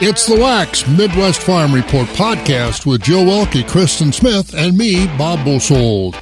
[0.00, 5.44] It's the Wax Midwest Farm Report podcast with Joe Welke, Kristen Smith, and me, Bob
[5.44, 6.14] Bosold.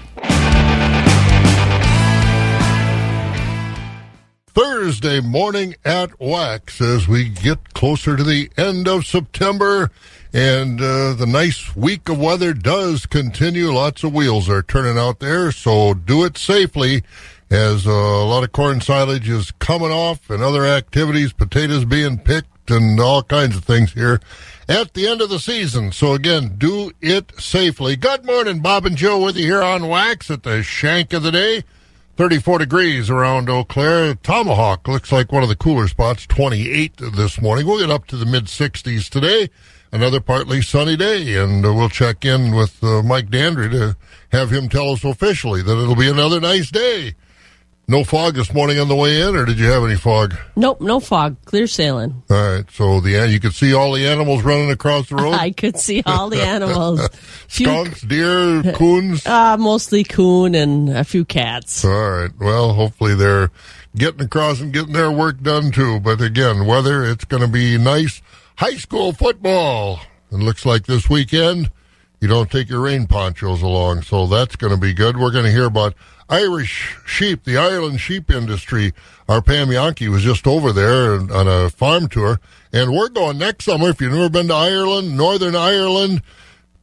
[4.47, 9.91] Thursday morning at Wax as we get closer to the end of September
[10.33, 13.71] and uh, the nice week of weather does continue.
[13.71, 17.03] Lots of wheels are turning out there, so do it safely
[17.51, 22.17] as uh, a lot of corn silage is coming off and other activities, potatoes being
[22.17, 24.21] picked and all kinds of things here
[24.69, 25.93] at the end of the season.
[25.93, 27.97] So again, do it safely.
[27.97, 31.33] Good morning, Bob and Joe with you here on Wax at the shank of the
[31.33, 31.65] day.
[32.17, 34.15] 34 degrees around Eau Claire.
[34.15, 37.67] Tomahawk looks like one of the cooler spots, 28 this morning.
[37.67, 39.51] We'll get up to the mid 60s today.
[39.93, 43.97] Another partly sunny day, and uh, we'll check in with uh, Mike Dandry to
[44.31, 47.15] have him tell us officially that it'll be another nice day.
[47.89, 50.35] No fog this morning on the way in, or did you have any fog?
[50.57, 51.37] Nope, no fog.
[51.45, 52.21] Clear sailing.
[52.29, 55.35] All right, so the you could see all the animals running across the road.
[55.35, 57.01] I could see all the animals.
[57.49, 59.25] Skunks, deer, coons.
[59.25, 61.85] Uh, mostly coon and a few cats.
[61.85, 62.31] All right.
[62.41, 63.53] Well, hopefully they're
[63.95, 66.01] getting across and getting their work done too.
[66.01, 68.21] But again, weather it's going to be nice.
[68.57, 70.01] High school football.
[70.33, 71.71] It looks like this weekend
[72.21, 75.17] you don't take your rain ponchos along, so that's going to be good.
[75.17, 75.95] We're going to hear about
[76.29, 78.93] Irish sheep, the Ireland sheep industry.
[79.29, 82.41] Our Pam Jahnke was just over there on a farm tour,
[82.73, 83.91] and we're going next summer.
[83.91, 86.23] If you've never been to Ireland, Northern Ireland,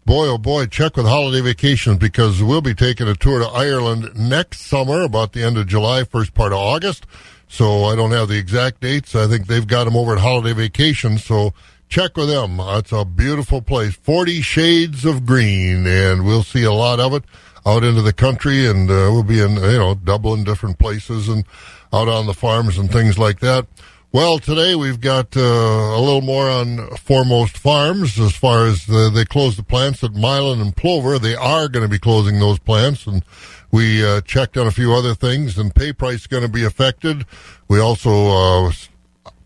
[0.06, 4.12] boy, oh boy, check with holiday vacations because we'll be taking a tour to Ireland
[4.16, 7.06] next summer, about the end of July, first part of August.
[7.50, 9.14] So I don't have the exact dates.
[9.14, 11.24] I think they've got them over at holiday vacations.
[11.24, 11.54] So
[11.90, 12.58] check with them.
[12.60, 17.24] It's a beautiful place, 40 shades of green, and we'll see a lot of it
[17.66, 21.46] out into the country, and uh, we'll be in you know Dublin, different places, and
[21.92, 23.68] out on the farms and things like that.
[24.12, 29.10] Well, today we've got uh, a little more on Foremost Farms as far as the,
[29.12, 31.18] they closed the plants at Milan and Plover.
[31.18, 33.26] They are going to be closing those plants, and
[33.72, 37.26] we uh, checked on a few other things, and pay price going to be affected.
[37.68, 38.72] We also uh,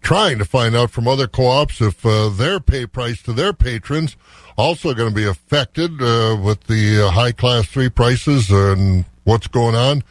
[0.07, 4.15] trying to find out from other co-ops if uh, their pay price to their patrons
[4.57, 9.47] also going to be affected uh, with the uh, high class three prices and what's
[9.47, 10.01] going on.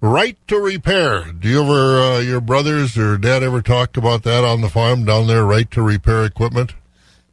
[0.00, 1.30] Right to repair.
[1.30, 5.04] Do you ever, uh, your brothers or dad ever talk about that on the farm
[5.04, 5.44] down there?
[5.44, 6.74] Right to repair equipment.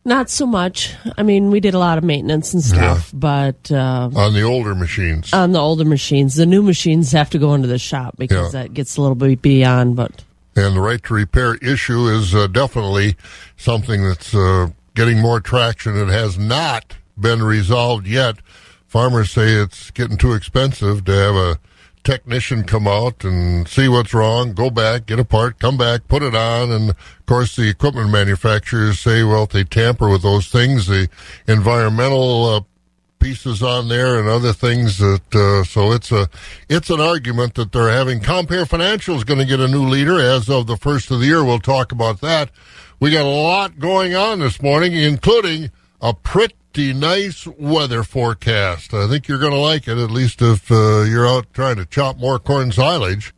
[0.05, 0.93] Not so much.
[1.17, 3.19] I mean, we did a lot of maintenance and stuff, yeah.
[3.19, 5.33] but uh, on the older machines.
[5.33, 8.61] On the older machines, the new machines have to go into the shop because yeah.
[8.61, 9.95] that gets a little bit beyond.
[9.95, 10.23] But
[10.55, 13.15] and the right to repair issue is uh, definitely
[13.57, 15.97] something that's uh, getting more traction.
[15.97, 18.37] It has not been resolved yet.
[18.85, 21.59] Farmers say it's getting too expensive to have a
[22.03, 26.21] technician come out and see what's wrong, go back, get a part, come back, put
[26.21, 26.71] it on.
[26.71, 31.09] And of course, the equipment manufacturers say, well, if they tamper with those things, the
[31.47, 32.61] environmental uh,
[33.23, 36.29] pieces on there and other things that uh, so it's a
[36.69, 40.19] it's an argument that they're having Compeer Financial is going to get a new leader
[40.19, 42.51] as of the first of the year we'll talk about that
[43.03, 48.93] we got a lot going on this morning, including a pretty nice weather forecast.
[48.93, 51.85] I think you're going to like it, at least if uh, you're out trying to
[51.85, 53.33] chop more corn silage.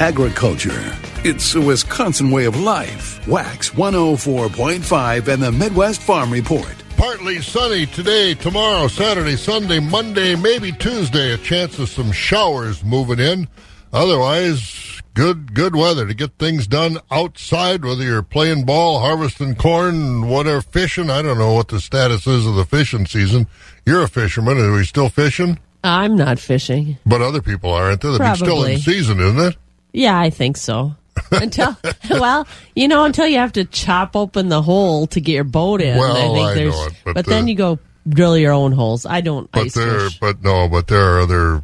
[0.00, 0.98] Agriculture.
[1.22, 3.24] It's a Wisconsin way of life.
[3.28, 6.81] Wax 104.5 and the Midwest Farm Report.
[6.96, 11.32] Partly sunny today, tomorrow, Saturday, Sunday, Monday, maybe Tuesday.
[11.32, 13.48] A chance of some showers moving in.
[13.92, 20.28] Otherwise, good good weather to get things done outside, whether you're playing ball, harvesting corn,
[20.28, 21.10] whatever, fishing.
[21.10, 23.48] I don't know what the status is of the fishing season.
[23.84, 24.58] You're a fisherman.
[24.58, 25.58] Are we still fishing?
[25.84, 26.98] I'm not fishing.
[27.04, 28.00] But other people aren't.
[28.00, 28.36] They're Probably.
[28.46, 29.56] still in season, isn't it?
[29.92, 30.94] Yeah, I think so.
[31.30, 31.76] Until
[32.10, 35.80] well, you know, until you have to chop open the hole to get your boat
[35.80, 35.96] in.
[35.96, 37.78] Well, I think I there's, it, but, but then you go
[38.08, 39.06] drill your own holes.
[39.06, 39.50] I don't.
[39.52, 40.18] But there, fish.
[40.18, 41.62] but no, but there are other,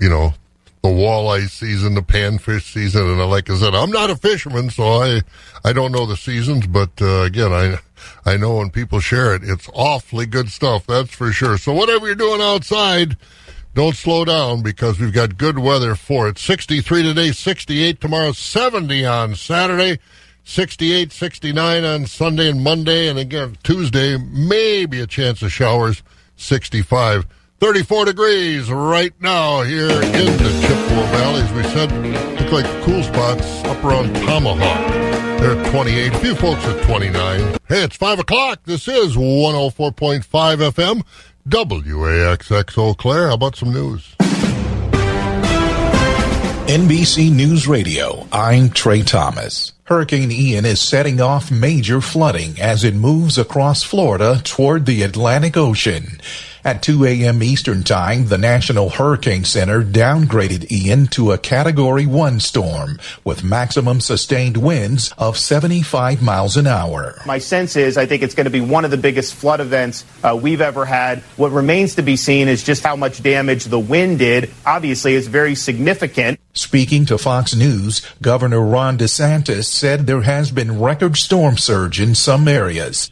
[0.00, 0.34] you know,
[0.82, 5.02] the walleye season, the panfish season, and like I said, I'm not a fisherman, so
[5.02, 5.22] I
[5.64, 7.78] I don't know the seasons, but uh, again, I
[8.24, 11.56] I know when people share it, it's awfully good stuff, that's for sure.
[11.56, 13.16] So whatever you're doing outside,
[13.74, 16.38] don't slow down because we've got good weather for it.
[16.38, 19.98] 63 today, 68 tomorrow, 70 on Saturday.
[20.44, 26.02] 68, 69 on Sunday and Monday, and again Tuesday, maybe a chance of showers,
[26.36, 27.26] 65.
[27.60, 31.42] 34 degrees right now here in the Chippewa Valley.
[31.42, 31.92] As we said,
[32.40, 35.12] look like cool spots up around Tomahawk.
[35.40, 36.12] They're at 28.
[36.12, 37.40] A few folks at 29.
[37.68, 38.62] Hey, it's 5 o'clock.
[38.64, 41.04] This is 104.5 FM,
[41.48, 43.28] WAXX Eau Claire.
[43.28, 44.14] How about some news?
[46.68, 49.72] NBC News Radio, I'm Trey Thomas.
[49.84, 55.56] Hurricane Ian is setting off major flooding as it moves across Florida toward the Atlantic
[55.56, 56.20] Ocean.
[56.64, 57.42] At 2 a.m.
[57.42, 64.00] Eastern Time, the National Hurricane Center downgraded Ian to a Category 1 storm with maximum
[64.00, 67.20] sustained winds of 75 miles an hour.
[67.26, 70.04] My sense is I think it's going to be one of the biggest flood events
[70.22, 71.18] uh, we've ever had.
[71.36, 74.48] What remains to be seen is just how much damage the wind did.
[74.64, 76.38] Obviously, it's very significant.
[76.54, 82.14] Speaking to Fox News, Governor Ron DeSantis said there has been record storm surge in
[82.14, 83.10] some areas.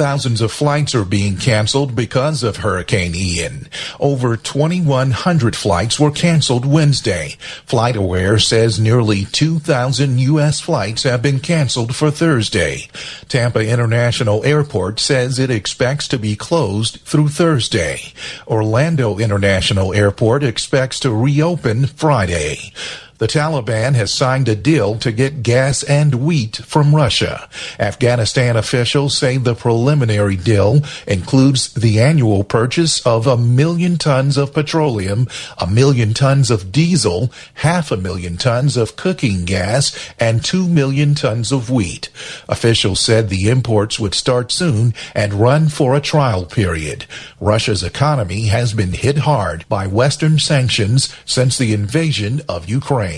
[0.00, 3.68] Thousands of flights are being canceled because of Hurricane Ian.
[4.00, 7.36] Over 2,100 flights were canceled Wednesday.
[7.66, 10.58] FlightAware says nearly 2,000 U.S.
[10.58, 12.88] flights have been canceled for Thursday.
[13.28, 18.14] Tampa International Airport says it expects to be closed through Thursday.
[18.46, 22.72] Orlando International Airport expects to reopen Friday.
[23.20, 27.50] The Taliban has signed a deal to get gas and wheat from Russia.
[27.78, 34.54] Afghanistan officials say the preliminary deal includes the annual purchase of a million tons of
[34.54, 35.28] petroleum,
[35.58, 41.14] a million tons of diesel, half a million tons of cooking gas, and two million
[41.14, 42.08] tons of wheat.
[42.48, 47.04] Officials said the imports would start soon and run for a trial period.
[47.38, 53.09] Russia's economy has been hit hard by Western sanctions since the invasion of Ukraine.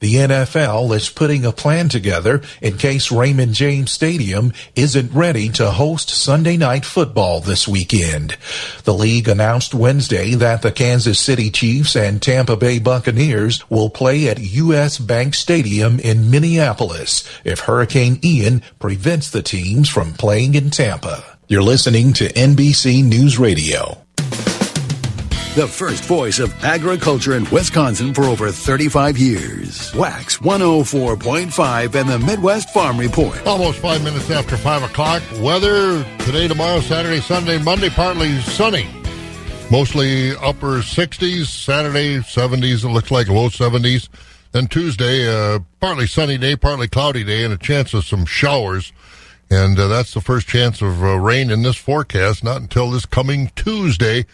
[0.00, 5.70] The NFL is putting a plan together in case Raymond James Stadium isn't ready to
[5.70, 8.36] host Sunday night football this weekend.
[8.82, 14.28] The league announced Wednesday that the Kansas City Chiefs and Tampa Bay Buccaneers will play
[14.28, 20.70] at US Bank Stadium in Minneapolis if Hurricane Ian prevents the teams from playing in
[20.70, 21.22] Tampa.
[21.46, 24.01] You're listening to NBC News Radio
[25.54, 29.94] the first voice of agriculture in Wisconsin for over 35 years.
[29.94, 33.46] Wax 104.5 and the Midwest Farm Report.
[33.46, 35.22] Almost five minutes after 5 o'clock.
[35.40, 38.88] Weather today, tomorrow, Saturday, Sunday, Monday, partly sunny.
[39.70, 44.08] Mostly upper 60s, Saturday 70s, it looks like low 70s.
[44.52, 48.92] Then Tuesday, uh, partly sunny day, partly cloudy day, and a chance of some showers.
[49.50, 53.04] And uh, that's the first chance of uh, rain in this forecast, not until this
[53.04, 54.24] coming Tuesday.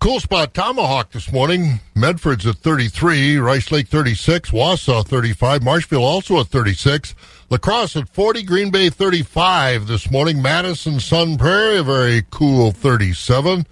[0.00, 1.80] Cool spot Tomahawk this morning.
[1.96, 7.16] Medford's at 33, Rice Lake 36, Wausau 35, Marshfield also at 36,
[7.50, 12.70] La Crosse at 40, Green Bay 35 this morning, Madison Sun Prairie a very cool
[12.70, 13.66] 37,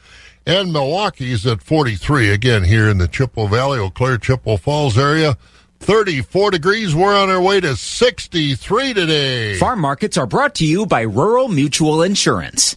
[0.46, 5.36] and Milwaukee's at 43 again here in the Chippewa Valley, Eau Claire, Chippewa Falls area.
[5.78, 6.94] 34 degrees.
[6.94, 9.58] We're on our way to 63 today.
[9.58, 12.76] Farm markets are brought to you by Rural Mutual Insurance.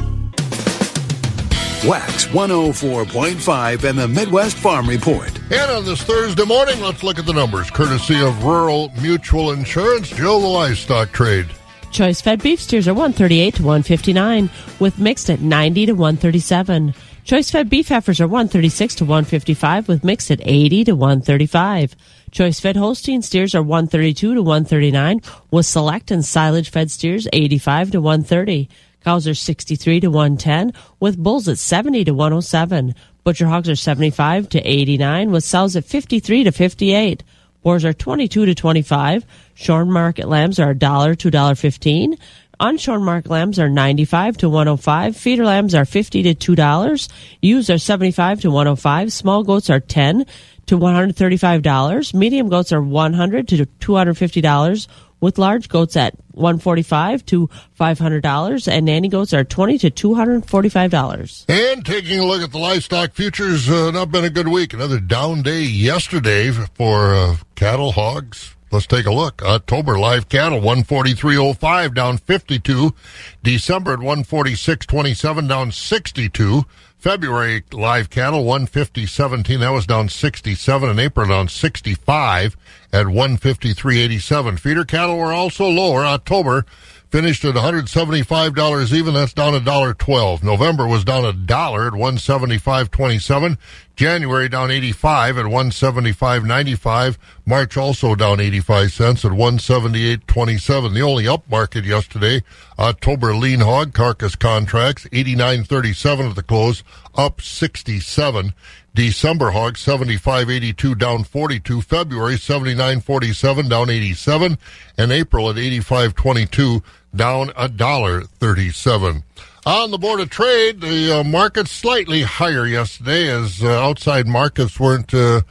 [1.83, 5.35] Wax 104.5 and the Midwest Farm Report.
[5.51, 10.09] And on this Thursday morning, let's look at the numbers courtesy of Rural Mutual Insurance.
[10.09, 11.47] Joe, the livestock trade.
[11.91, 16.93] Choice fed beef steers are 138 to 159, with mixed at 90 to 137.
[17.23, 21.95] Choice fed beef heifers are 136 to 155, with mixed at 80 to 135.
[22.29, 27.91] Choice fed Holstein steers are 132 to 139, with select and silage fed steers 85
[27.91, 28.69] to 130.
[29.03, 32.95] Cows are 63 to 110, with bulls at 70 to 107.
[33.23, 37.23] Butcher hogs are 75 to 89, with sows at 53 to 58.
[37.63, 39.25] Boars are 22 to 25.
[39.53, 42.17] Shorn market lambs are $1 to $1.15.
[42.59, 45.17] Unshorn market lambs are 95 to 105.
[45.17, 47.09] Feeder lambs are 50 to $2.
[47.41, 49.11] Ewes are 75 to 105.
[49.11, 50.25] Small goats are 10
[50.67, 52.13] to $135.
[52.13, 54.87] Medium goats are 100 to $250
[55.21, 57.49] with large goats at 145 to
[57.79, 61.45] $500 and nanny goats are 20 to $245.
[61.47, 64.73] And taking a look at the livestock futures, uh, not been a good week.
[64.73, 68.55] Another down day yesterday for uh, cattle, hogs.
[68.71, 69.41] Let's take a look.
[69.43, 72.95] October live cattle 143.05 down 52.
[73.43, 76.63] December at 146.27 down 62.
[76.97, 79.59] February live cattle 150.17.
[79.59, 80.89] That was down 67.
[80.89, 82.55] In April down 65
[82.93, 84.59] at 153.87.
[84.59, 86.05] Feeder cattle were also lower.
[86.05, 86.65] October
[87.11, 89.13] finished at $175 even.
[89.13, 90.43] That's down a dollar 12.
[90.43, 93.57] November was down a dollar at 175.27.
[93.97, 97.17] January down 85 at 175.95.
[97.45, 100.93] March also down 85 cents at 178.27.
[100.93, 102.41] The only up market yesterday,
[102.79, 108.53] October lean hog carcass contracts 89.37 at the close, up 67.
[108.93, 111.81] December hog 75.82 down 42.
[111.81, 114.57] February 79.47 down 87,
[114.97, 116.83] and April at 85.22
[117.15, 119.23] down a dollar 37.
[119.65, 124.79] On the board of trade, the uh, market slightly higher yesterday as uh, outside markets
[124.79, 125.41] weren't uh,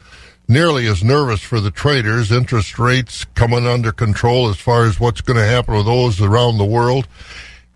[0.49, 2.33] nearly as nervous for the traders.
[2.33, 6.59] Interest rates coming under control as far as what's going to happen with those around
[6.59, 7.07] the world.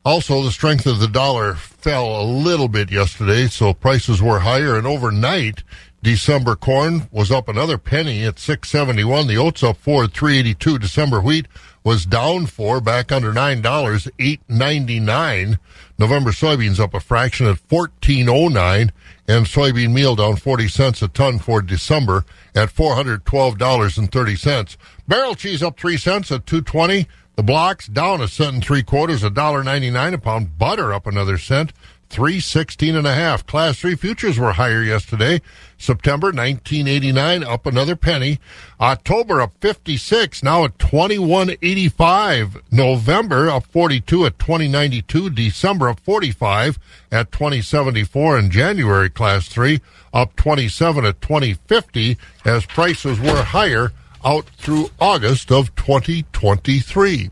[0.04, 4.76] Also, the strength of the dollar fell a little bit yesterday, so prices were higher.
[4.76, 5.62] And overnight,
[6.02, 9.28] December corn was up another penny at 671.
[9.28, 10.78] The oats up four at 382.
[10.78, 11.46] December wheat
[11.84, 15.58] was down four, back under nine dollars, eight ninety nine.
[15.98, 18.90] November soybeans up a fraction at fourteen oh nine,
[19.28, 22.24] and soybean meal down forty cents a ton for December
[22.54, 24.78] at four hundred twelve dollars and thirty cents.
[25.06, 27.06] Barrel cheese up three cents at two twenty.
[27.36, 30.56] The blocks down a cent and three quarters, a dollar ninety nine a pound.
[30.56, 31.72] Butter up another cent,
[32.14, 33.44] three sixteen and a half.
[33.44, 35.40] Class three futures were higher yesterday.
[35.76, 38.38] September 1989 up another penny.
[38.80, 42.62] October up 56, now at 2185.
[42.70, 45.30] November up 42 at 2092.
[45.30, 46.78] December up 45
[47.10, 48.38] at 2074.
[48.38, 49.80] And January class three
[50.12, 53.90] up 27 at 2050 as prices were higher
[54.24, 57.30] out through August of 2023.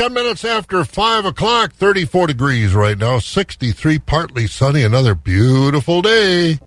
[0.00, 6.58] 10 minutes after 5 o'clock, 34 degrees right now, 63, partly sunny, another beautiful day.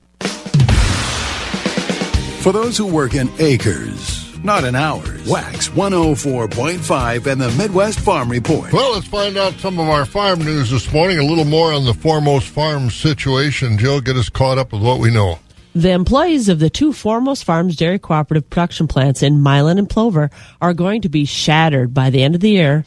[2.41, 8.29] For those who work in acres, not in hours, Wax 104.5 and the Midwest Farm
[8.29, 8.71] Report.
[8.71, 11.85] Well, let's find out some of our farm news this morning, a little more on
[11.85, 13.79] the Foremost Farm situation.
[13.79, 15.39] Jill, get us caught up with what we know.
[15.73, 20.29] The employees of the two Foremost Farms dairy cooperative production plants in Milan and Plover
[20.61, 22.85] are going to be shattered by the end of the year.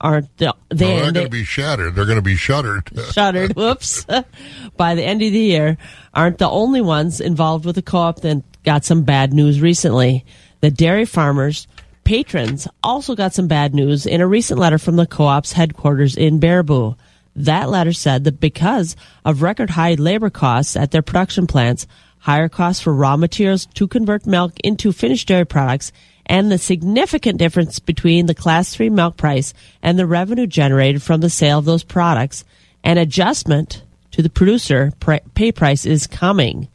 [0.00, 0.46] Aren't they?
[0.46, 1.94] No, they're going to be shattered.
[1.94, 2.90] They're going to be shuttered.
[3.12, 3.54] shuttered.
[3.54, 4.06] Whoops.
[4.76, 5.76] by the end of the year,
[6.14, 10.24] aren't the only ones involved with the co-op that got some bad news recently.
[10.60, 11.66] The dairy farmers
[12.04, 16.40] patrons also got some bad news in a recent letter from the co-op's headquarters in
[16.40, 16.96] Baraboo.
[17.36, 21.86] That letter said that because of record high labor costs at their production plants,
[22.18, 25.92] higher costs for raw materials to convert milk into finished dairy products,
[26.30, 31.20] and the significant difference between the class 3 milk price and the revenue generated from
[31.20, 32.44] the sale of those products,
[32.84, 33.82] an adjustment
[34.12, 34.92] to the producer
[35.34, 36.68] pay price is coming.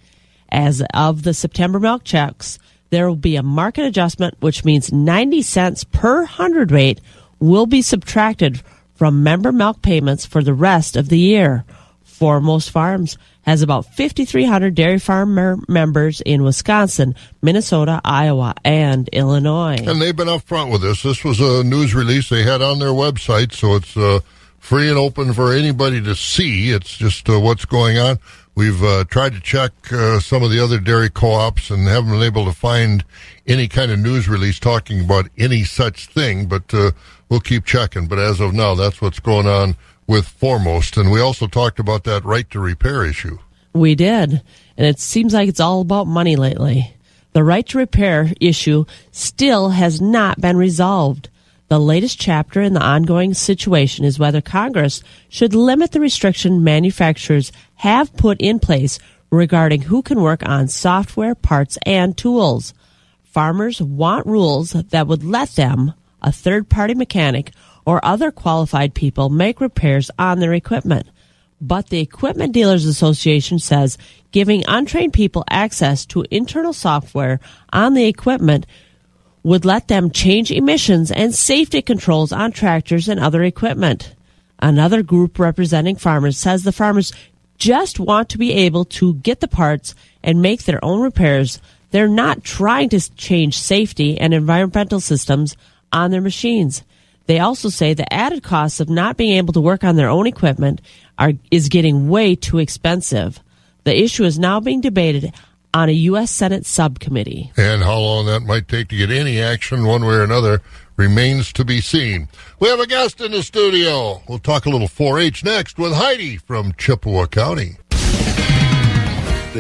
[0.50, 2.60] As of the September milk checks,
[2.90, 7.00] there will be a market adjustment, which means 90 cents per hundredweight
[7.40, 8.62] will be subtracted
[8.94, 11.64] from member milk payments for the rest of the year.
[12.16, 19.78] Foremost Farms has about 5,300 dairy farm members in Wisconsin, Minnesota, Iowa, and Illinois.
[19.86, 21.04] And they've been upfront with this.
[21.04, 24.22] This was a news release they had on their website, so it's uh,
[24.60, 26.72] free and open for anybody to see.
[26.72, 28.18] It's just uh, what's going on.
[28.56, 32.24] We've uh, tried to check uh, some of the other dairy co-ops and haven't been
[32.24, 33.04] able to find
[33.46, 36.92] any kind of news release talking about any such thing, but uh,
[37.28, 38.08] we'll keep checking.
[38.08, 39.76] But as of now, that's what's going on
[40.08, 40.98] with Foremost.
[40.98, 43.38] And we also talked about that right to repair issue.
[43.74, 44.42] We did.
[44.78, 46.96] And it seems like it's all about money lately.
[47.34, 51.30] The right to repair issue still has not been resolved.
[51.68, 57.52] The latest chapter in the ongoing situation is whether Congress should limit the restriction manufacturers
[57.76, 59.00] have put in place
[59.32, 62.74] regarding who can work on software, parts, and tools.
[63.24, 67.52] Farmers want rules that would let them, a third party mechanic,
[67.86, 71.08] or other qualified people make repairs on their equipment.
[71.62, 73.98] But the Equipment Dealers Association says
[74.32, 77.40] giving untrained people access to internal software
[77.72, 78.66] on the equipment
[79.44, 84.16] would let them change emissions and safety controls on tractors and other equipment.
[84.60, 87.14] Another group representing farmers says the farmers
[87.58, 91.62] just want to be able to get the parts and make their own repairs.
[91.92, 95.56] They're not trying to change safety and environmental systems
[95.94, 96.84] on their machines.
[97.28, 100.28] They also say the added costs of not being able to work on their own
[100.28, 100.82] equipment
[101.18, 103.40] are, is getting way too expensive.
[103.84, 105.34] The issue is now being debated
[105.74, 106.32] on a U.S.
[106.32, 107.52] Senate subcommittee.
[107.58, 110.62] And how long that might take to get any action one way or another
[110.98, 112.30] remains to be seen.
[112.60, 114.22] We have a guest in the studio.
[114.30, 117.78] We'll talk a little 4 H next with Heidi from Chippewa County.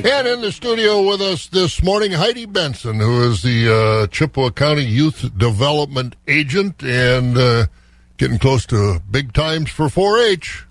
[0.03, 3.71] And in the studio with us this morning, Heidi Benson, who is the
[4.03, 7.67] uh, Chippewa County Youth Development Agent and uh,
[8.17, 10.65] getting close to big times for 4 H.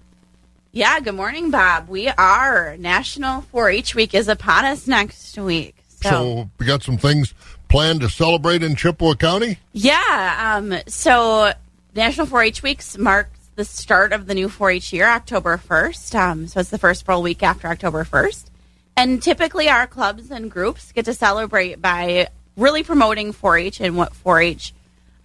[0.72, 1.88] Yeah, good morning, Bob.
[1.88, 5.74] We are National 4 H Week is upon us next week.
[6.02, 7.32] So, So we got some things
[7.68, 9.58] planned to celebrate in Chippewa County.
[9.72, 11.50] yeah, um, so
[11.94, 16.14] National 4 H Weeks marks the start of the new 4 H year, October 1st.
[16.14, 18.50] Um, so it's the first full week after October 1st.
[18.96, 23.96] And typically, our clubs and groups get to celebrate by really promoting 4 H and
[23.96, 24.72] what 4 H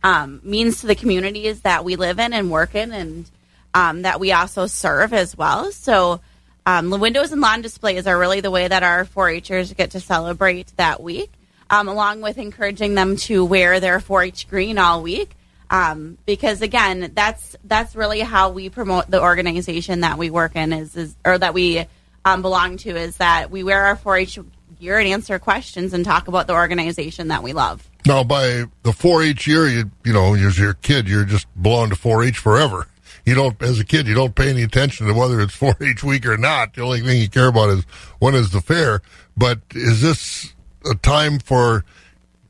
[0.03, 3.29] um, means to the communities that we live in and work in, and
[3.73, 5.71] um, that we also serve as well.
[5.71, 6.21] So,
[6.65, 9.99] um, the windows and lawn displays are really the way that our 4-Hers get to
[9.99, 11.31] celebrate that week,
[11.69, 15.31] um, along with encouraging them to wear their 4-H green all week.
[15.71, 20.73] Um, because again, that's that's really how we promote the organization that we work in
[20.73, 21.85] is, is or that we
[22.25, 24.39] um, belong to is that we wear our 4-H
[24.79, 27.87] gear and answer questions and talk about the organization that we love.
[28.05, 31.95] Now, by the 4-H year, you you know, as your kid, you're just belong to
[31.95, 32.87] 4-H forever.
[33.25, 36.25] You don't, as a kid, you don't pay any attention to whether it's 4-H week
[36.25, 36.73] or not.
[36.73, 37.83] The only thing you care about is
[38.19, 39.01] when is the fair.
[39.37, 40.53] But is this
[40.89, 41.85] a time for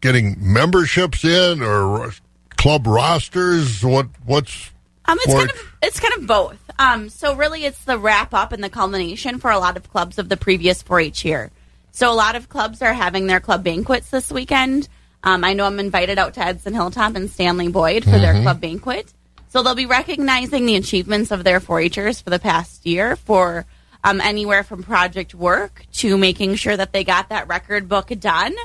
[0.02, 2.12] getting memberships in or
[2.58, 3.84] club rosters?
[3.84, 4.72] What what's
[5.10, 5.38] Um, it's 4-H?
[5.38, 6.72] kind of it's kind of both.
[6.78, 10.20] Um, so really, it's the wrap up and the culmination for a lot of clubs
[10.20, 11.52] of the previous 4-H year.
[11.92, 14.88] So a lot of clubs are having their club banquets this weekend.
[15.24, 18.62] Um, I know I'm invited out to Edson Hilltop and Stanley Boyd for their club
[18.62, 19.12] banquet.
[19.50, 23.66] So they'll be recognizing the achievements of their 4-Hers for the past year for
[24.04, 28.56] um, anywhere from project work to making sure that they got that record book done.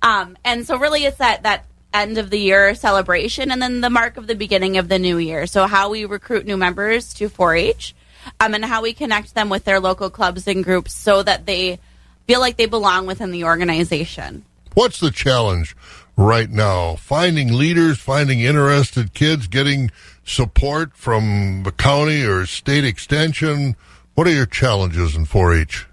[0.00, 3.90] Um, and so really it's that, that end of the year celebration and then the
[3.90, 5.46] mark of the beginning of the new year.
[5.46, 7.94] So how we recruit new members to 4-H
[8.40, 11.78] um, and how we connect them with their local clubs and groups so that they
[12.26, 14.44] feel like they belong within the organization.
[14.74, 15.74] What's the challenge
[16.16, 16.96] right now?
[16.96, 19.90] Finding leaders, finding interested kids, getting
[20.24, 23.76] support from the county or state extension.
[24.14, 25.86] What are your challenges in 4-H?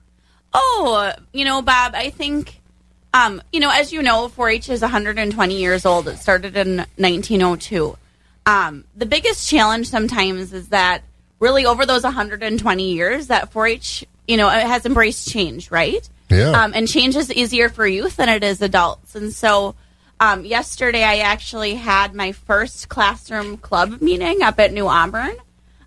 [0.53, 2.61] Oh, you know, Bob, I think,
[3.15, 6.09] um, you know, as you know, 4 H is 120 years old.
[6.09, 7.97] It started in 1902.
[8.45, 11.01] Um, the biggest challenge sometimes is that
[11.39, 16.07] really over those 120 years, that 4 H, you know, it has embraced change, right?
[16.29, 16.51] Yeah.
[16.51, 19.15] Um, and change is easier for youth than it is adults.
[19.15, 19.75] And so,
[20.19, 25.37] um, yesterday I actually had my first classroom club meeting up at New Auburn.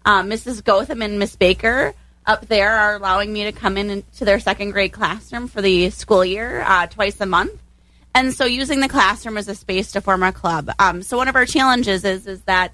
[0.07, 0.65] Um, Mrs.
[0.65, 1.93] Gotham and Miss Baker
[2.29, 5.91] up there are allowing me to come in to their second grade classroom for the
[5.91, 7.61] school year uh, twice a month.
[8.15, 10.71] And so using the classroom as a space to form a club.
[10.79, 12.73] Um, so one of our challenges is is that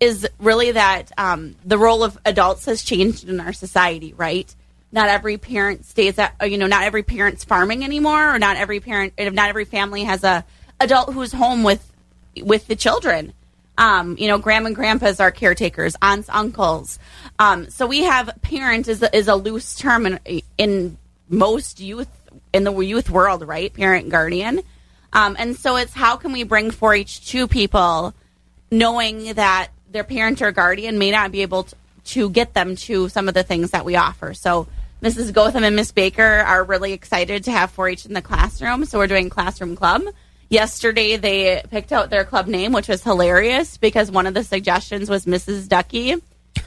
[0.00, 4.54] is really that um, the role of adults has changed in our society, right?
[4.92, 8.80] Not every parent stays at you know not every parent's farming anymore, or not every
[8.80, 10.44] parent, not every family has a
[10.80, 11.92] adult who's home with
[12.42, 13.32] with the children.
[13.78, 16.98] Um, you know, grandma and grandpas are caretakers, aunts, uncles.
[17.38, 20.96] Um, so we have parent is a, is a loose term in, in
[21.28, 22.08] most youth
[22.52, 23.72] in the youth world, right?
[23.72, 24.60] Parent, guardian.
[25.12, 28.14] Um, and so it's how can we bring 4-H to people,
[28.70, 33.08] knowing that their parent or guardian may not be able to, to get them to
[33.08, 34.34] some of the things that we offer.
[34.34, 34.68] So
[35.02, 35.32] Mrs.
[35.32, 38.84] Gotham and Miss Baker are really excited to have 4-H in the classroom.
[38.84, 40.02] So we're doing classroom club.
[40.48, 45.10] Yesterday they picked out their club name, which was hilarious because one of the suggestions
[45.10, 45.68] was Mrs.
[45.68, 46.14] Ducky,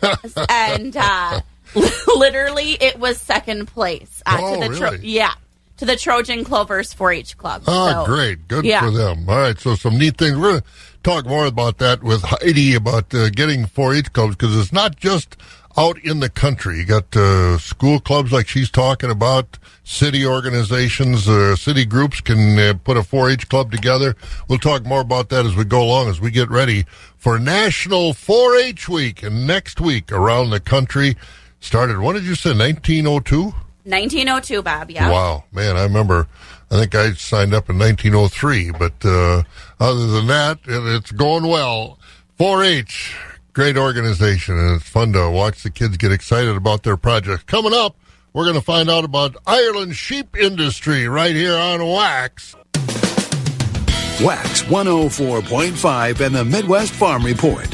[0.49, 1.39] and uh,
[2.15, 5.33] literally it was second place uh, Oh, to the Tro- yeah
[5.77, 7.63] to the Trojan Clovers 4-H club.
[7.65, 8.49] Ah, So, great.
[8.49, 8.81] Good yeah.
[8.81, 9.29] for them.
[9.29, 9.57] All right.
[9.57, 10.35] So some neat things.
[10.35, 10.67] We're going to
[11.03, 15.37] talk more about that with Heidi about uh, getting 4-H clubs because it's not just
[15.79, 16.77] out in the country.
[16.79, 19.57] You got uh, school clubs like she's talking about.
[19.85, 24.15] City organizations, uh, city groups can uh, put a 4-H club together.
[24.49, 28.13] We'll talk more about that as we go along as we get ready for National
[28.13, 29.23] 4-H Week.
[29.23, 31.15] And next week around the country
[31.61, 33.43] started, what did you say, 1902?
[33.85, 34.91] 1902, Bob.
[34.91, 35.09] Yeah.
[35.09, 36.27] Wow, man, I remember.
[36.69, 39.43] I think I signed up in 1903, but uh,
[39.79, 41.97] other than that, it's going well.
[42.37, 43.15] 4-H,
[43.59, 47.43] great organization, and it's fun to watch the kids get excited about their projects.
[47.43, 47.93] Coming up,
[48.31, 52.55] we're going to find out about Ireland's sheep industry right here on Wax.
[54.23, 57.67] Wax 104.5 and the Midwest Farm Report.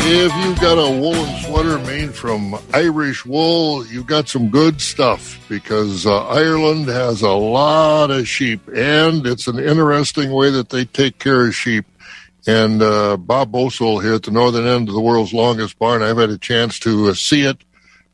[0.00, 5.46] If you've got a woolen sweater made from Irish wool, you've got some good stuff
[5.48, 10.86] because uh, Ireland has a lot of sheep, and it's an interesting way that they
[10.86, 11.84] take care of sheep.
[12.48, 16.16] And uh, Bob Bosold here at the northern end of the world's longest barn, I've
[16.16, 17.62] had a chance to uh, see it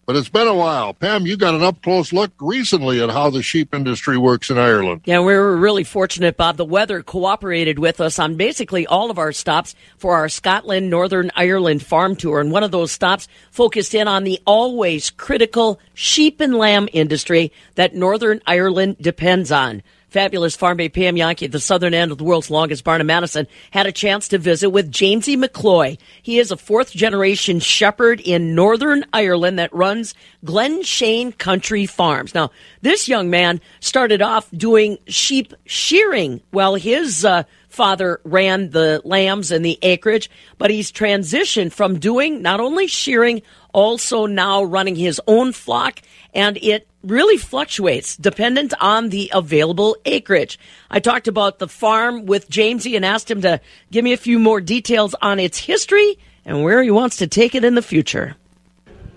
[0.06, 0.92] But it's been a while.
[0.92, 4.58] Pam, you got an up close look recently at how the sheep industry works in
[4.58, 5.02] Ireland.
[5.04, 6.56] Yeah, we were really fortunate, Bob.
[6.56, 11.30] The weather cooperated with us on basically all of our stops for our Scotland, Northern
[11.36, 12.40] Ireland farm tour.
[12.40, 17.52] And one of those stops focused in on the always critical sheep and lamb industry
[17.76, 19.82] that Northern Ireland depends on
[20.14, 23.06] fabulous farm babe Pam Jahnke at the southern end of the world's longest barn in
[23.08, 25.98] Madison had a chance to visit with Jamesy McCloy.
[26.22, 32.32] He is a fourth generation shepherd in Northern Ireland that runs Glenshane Country Farms.
[32.32, 39.02] Now, this young man started off doing sheep shearing while his uh, father ran the
[39.04, 44.94] lambs and the acreage, but he's transitioned from doing not only shearing, also now running
[44.94, 46.00] his own flock,
[46.32, 50.58] and it really fluctuates dependent on the available acreage.
[50.90, 54.38] I talked about the farm with Jamesy and asked him to give me a few
[54.38, 58.36] more details on its history and where he wants to take it in the future.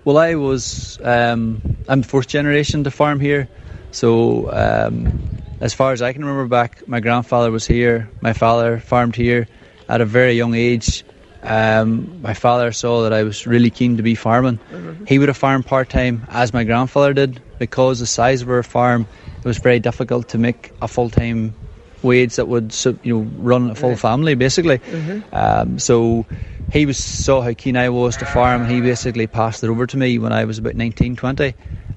[0.04, 3.48] Well, I was, um, I'm fourth generation to farm here.
[3.90, 8.78] So, um, as far as I can remember back, my grandfather was here, my father
[8.78, 9.48] farmed here
[9.88, 11.04] at a very young age.
[11.42, 14.58] Um, my father saw that I was really keen to be farming.
[14.72, 15.04] Mm-hmm.
[15.04, 18.62] He would have farmed part time as my grandfather did because the size of our
[18.62, 19.06] farm,
[19.38, 21.54] it was very difficult to make a full time
[22.02, 23.98] wage that would you know run a full right.
[23.98, 24.78] family basically.
[24.78, 25.34] Mm-hmm.
[25.34, 26.26] Um, so
[26.72, 29.86] he was saw how keen I was to farm, and he basically passed it over
[29.86, 31.54] to me when I was about 19, 20.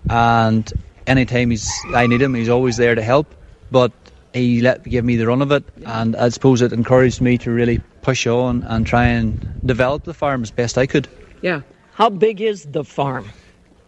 [0.10, 0.74] And
[1.08, 3.34] anytime he's I need him, he's always there to help.
[3.70, 3.92] But
[4.34, 7.52] he let give me the run of it, and I suppose it encouraged me to
[7.52, 11.08] really push on and try and develop the farm as best I could.
[11.42, 11.62] Yeah.
[11.94, 13.30] How big is the farm?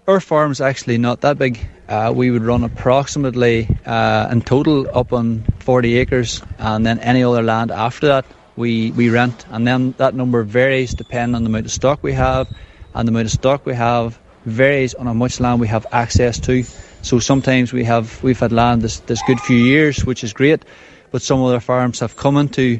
[0.08, 1.60] Our farm's actually not that big.
[1.88, 7.24] Uh, we would run approximately uh, in total up on 40 acres, and then any
[7.24, 9.46] other land after that we, we rent.
[9.50, 12.50] And then that number varies depending on the amount of stock we have,
[12.94, 16.40] and the amount of stock we have varies on how much land we have access
[16.42, 16.64] to.
[17.02, 20.64] So sometimes we have we've had land this this good few years, which is great,
[21.12, 22.80] but some other farms have come into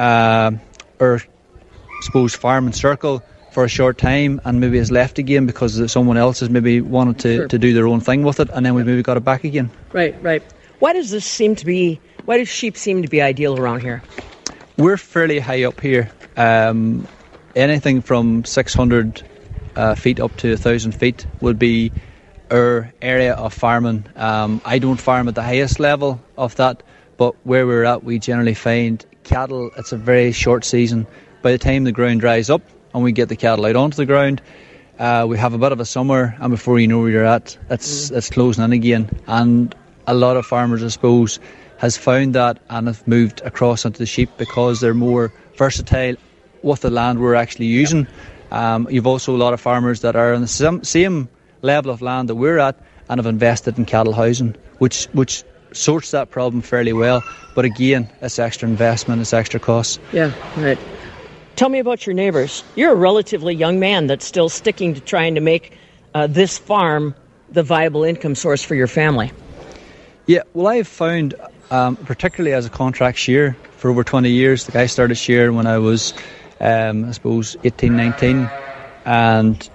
[0.00, 0.50] uh,
[0.98, 1.22] or
[2.02, 6.16] suppose farm and circle for a short time and maybe has left again because someone
[6.16, 7.48] else has maybe wanted to, sure.
[7.48, 9.70] to do their own thing with it and then we've maybe got it back again.
[9.92, 10.42] Right, right.
[10.78, 14.02] Why does this seem to be, why does sheep seem to be ideal around here?
[14.78, 16.10] We're fairly high up here.
[16.36, 17.06] Um,
[17.54, 19.22] anything from 600
[19.76, 21.92] uh, feet up to 1,000 feet would be
[22.50, 24.06] our area of farming.
[24.16, 26.82] Um, I don't farm at the highest level of that,
[27.18, 31.06] but where we're at, we generally find cattle, it's a very short season.
[31.42, 32.62] By the time the ground dries up
[32.94, 34.42] and we get the cattle out onto the ground,
[34.98, 37.56] uh, we have a bit of a summer, and before you know where you're at,
[37.70, 38.16] it's mm.
[38.16, 39.08] it's closing in again.
[39.26, 39.74] And
[40.06, 41.40] a lot of farmers, I suppose,
[41.78, 46.16] has found that and have moved across onto the sheep because they're more versatile
[46.62, 48.06] with the land we're actually using.
[48.50, 51.28] Um, you've also a lot of farmers that are on the same, same
[51.62, 52.78] level of land that we're at
[53.08, 57.22] and have invested in cattle housing, which which sorts that problem fairly well.
[57.54, 59.98] But again, it's extra investment, it's extra costs.
[60.12, 60.78] Yeah, right.
[61.56, 62.64] Tell me about your neighbors.
[62.74, 65.76] You're a relatively young man that's still sticking to trying to make
[66.14, 67.14] uh, this farm
[67.50, 69.32] the viable income source for your family.
[70.26, 71.34] Yeah, well, I've found,
[71.70, 75.66] um, particularly as a contract shearer for over 20 years, the guy started shearing when
[75.66, 76.14] I was,
[76.60, 78.48] um, I suppose, 18, 19.
[79.04, 79.70] And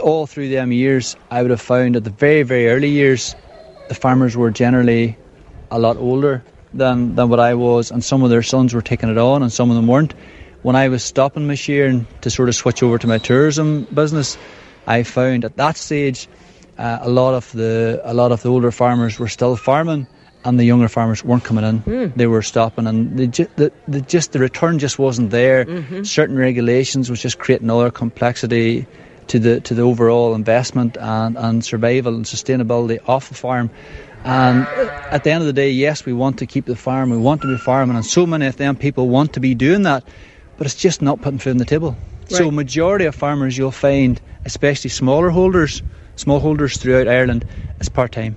[0.00, 3.34] all through them years, I would have found at the very, very early years,
[3.88, 5.16] the farmers were generally
[5.72, 9.10] a lot older than, than what I was, and some of their sons were taking
[9.10, 10.14] it on, and some of them weren't.
[10.62, 14.38] When I was stopping my shearing to sort of switch over to my tourism business,
[14.86, 16.28] I found at that stage
[16.78, 20.06] uh, a lot of the a lot of the older farmers were still farming,
[20.44, 21.80] and the younger farmers weren't coming in.
[21.80, 22.14] Mm.
[22.14, 25.64] They were stopping, and the, the, the, just the return just wasn't there.
[25.64, 26.04] Mm-hmm.
[26.04, 28.86] Certain regulations was just creating other complexity
[29.28, 33.70] to the to the overall investment and, and survival and sustainability of the farm.
[34.24, 34.66] And
[35.10, 37.42] at the end of the day, yes, we want to keep the farm, we want
[37.42, 40.04] to be farming, and so many of them people want to be doing that,
[40.56, 41.96] but it's just not putting food on the table.
[42.22, 42.30] Right.
[42.30, 45.82] So, majority of farmers you'll find, especially smaller holders,
[46.16, 47.44] smallholders throughout Ireland,
[47.80, 48.36] is part time.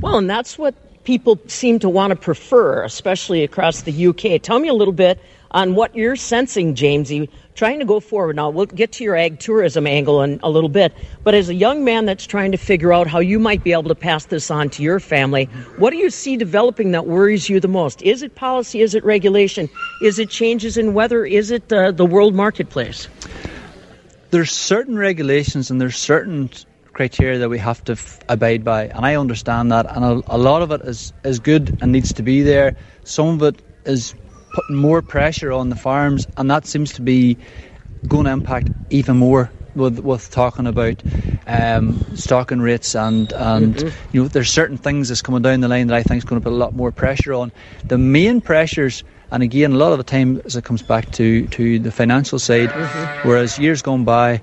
[0.00, 4.40] Well, and that's what people seem to want to prefer, especially across the UK.
[4.42, 8.34] Tell me a little bit on what you're sensing, Jamesy, trying to go forward.
[8.34, 11.54] Now, we'll get to your ag tourism angle in a little bit, but as a
[11.54, 14.50] young man that's trying to figure out how you might be able to pass this
[14.50, 15.44] on to your family,
[15.76, 18.02] what do you see developing that worries you the most?
[18.02, 18.80] Is it policy?
[18.80, 19.68] Is it regulation?
[20.02, 21.24] Is it changes in weather?
[21.24, 23.08] Is it uh, the world marketplace?
[24.30, 26.50] There's certain regulations and there's certain
[26.94, 30.38] criteria that we have to f- abide by, and I understand that, and a, a
[30.38, 32.74] lot of it is, is good and needs to be there.
[33.04, 34.14] Some of it is
[34.54, 37.36] putting more pressure on the farms, and that seems to be
[38.08, 41.02] going to impact even more with, with talking about
[41.46, 43.92] um, stocking rates and and Mhm.
[44.12, 46.40] you know there's certain things that's coming down the line that I think is going
[46.40, 47.52] to put a lot more pressure on.
[47.88, 51.46] The main pressures, and again, a lot of the time as it comes back to
[51.48, 52.72] to the financial side,
[53.22, 54.40] whereas years gone by,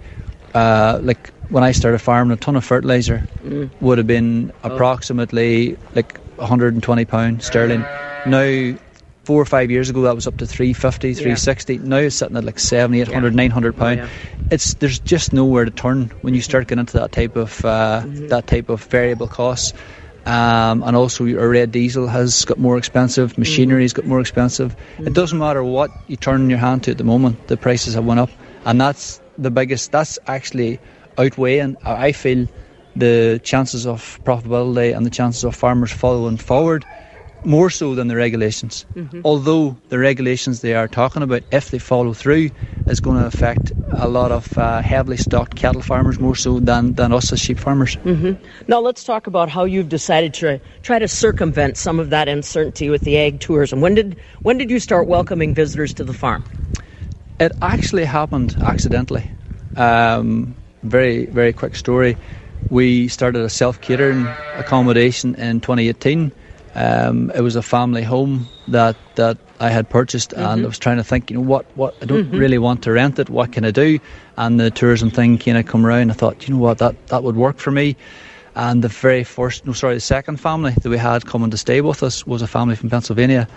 [0.54, 3.70] uh, like when I started farming, a ton of fertilizer Mm.
[3.82, 7.82] would have been approximately like 120 pound sterling.
[8.26, 8.78] Now,
[9.26, 11.78] four or five years ago, that was up to 350, 360.
[11.80, 14.00] Now it's sitting at like 7, 800, 900 pound.
[14.00, 14.08] yeah.
[14.52, 18.04] It's there's just nowhere to turn when you start getting into that type of uh,
[18.30, 19.74] that type of variable costs.
[20.26, 23.38] Um, and also, your red diesel has got more expensive.
[23.38, 24.76] Machinery's got more expensive.
[25.00, 27.48] It doesn't matter what you turn your hand to at the moment.
[27.48, 28.30] The prices have went up,
[28.66, 29.91] and that's the biggest.
[29.91, 30.80] That's actually
[31.17, 31.75] outweighing.
[31.86, 32.47] I I feel
[32.95, 36.86] the chances of profitability and the chances of farmers following forward
[37.43, 38.86] more so than the regulations.
[38.95, 39.21] Mhm.
[39.23, 42.49] Although the regulations they are talking about, if they follow through,
[42.88, 46.93] is going to affect a lot of uh, heavily stocked cattle farmers more so than,
[46.93, 47.95] than us as sheep farmers.
[48.04, 48.34] hmm
[48.67, 52.89] Now let's talk about how you've decided to try to circumvent some of that uncertainty
[52.89, 53.82] with the ag tourism.
[53.82, 56.43] When did when did you start welcoming visitors to the farm?
[57.41, 59.25] It actually happened accidentally.
[59.75, 62.15] Um, very, very quick story.
[62.69, 66.32] We started a self catering accommodation in 2018.
[66.75, 70.65] Um, it was a family home that, that I had purchased, and Mhm.
[70.65, 72.39] I was trying to think, you know, what, what I don't Mhm.
[72.39, 73.27] really want to rent it.
[73.27, 73.97] What can I do?
[74.38, 76.12] And the tourism thing kind of come around.
[76.12, 77.95] I thought, you know what, that that would work for me.
[78.56, 81.82] And the very first, no, sorry, the second family that we had coming to stay
[81.82, 83.47] with us was a family from Pennsylvania,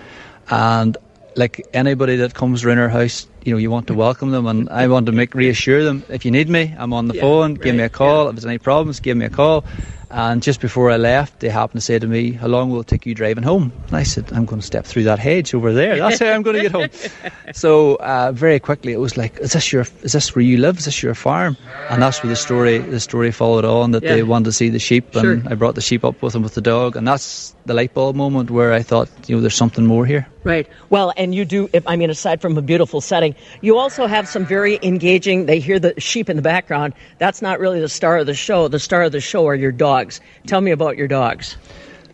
[0.48, 0.96] and
[1.36, 4.68] like anybody that comes around our house, you know, you want to welcome them, and
[4.70, 6.04] I want to make reassure them.
[6.08, 7.54] If you need me, I'm on the Yeah, phone.
[7.54, 8.28] Give me a right, call.
[8.28, 9.64] If there's any problems, give me a call.
[10.10, 12.86] And just before I left, they happened to say to me, "How long will it
[12.86, 15.72] take you driving home?" And I said, "I'm going to step through that hedge over
[15.72, 15.96] there.
[15.96, 16.88] That's how I'm going to get home."
[17.52, 19.86] So uh, very quickly, it was like, "Is this your?
[20.02, 20.78] Is this where you live?
[20.78, 21.56] Is this your farm?"
[21.90, 24.14] And that's where the story the story followed on that Yeah.
[24.14, 25.52] they wanted to see the sheep, and Sure.
[25.52, 28.16] I brought the sheep up with them with the dog, and that's the light bulb
[28.16, 30.26] moment where I thought, you know, there's something more here.
[30.44, 30.66] Right.
[30.90, 34.28] Well, and you do, if, I mean, aside from a beautiful setting, you also have
[34.28, 36.94] some very engaging, they hear the sheep in the background.
[37.18, 38.68] That's not really the star of the show.
[38.68, 40.20] The star of the show are your dogs.
[40.46, 41.56] Tell me about your dogs.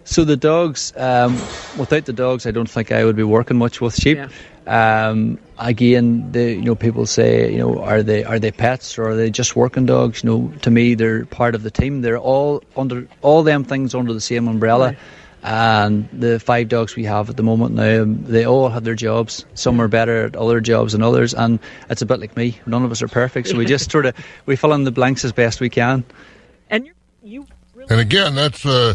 [0.04, 1.34] So the dogs, um,
[1.78, 4.18] without the dogs, I don't think I would be working much with sheep.
[4.66, 9.10] Um, again, the, you know, people say, you know, are they are they pets or
[9.10, 10.22] are they just working dogs?
[10.22, 12.02] You know, to me, they're part of the team.
[12.02, 14.96] They're all under all them things under the same umbrella.
[15.42, 18.94] And the five dogs we have at the moment now, um, they all have their
[18.94, 19.46] jobs.
[19.54, 22.58] Some are better at other jobs than others, and it's a bit like me.
[22.66, 25.24] None of us are perfect, so we just sort of we fill in the blanks
[25.24, 26.04] as best we can.
[26.68, 27.46] And you, you
[27.88, 28.94] And again, that's uh,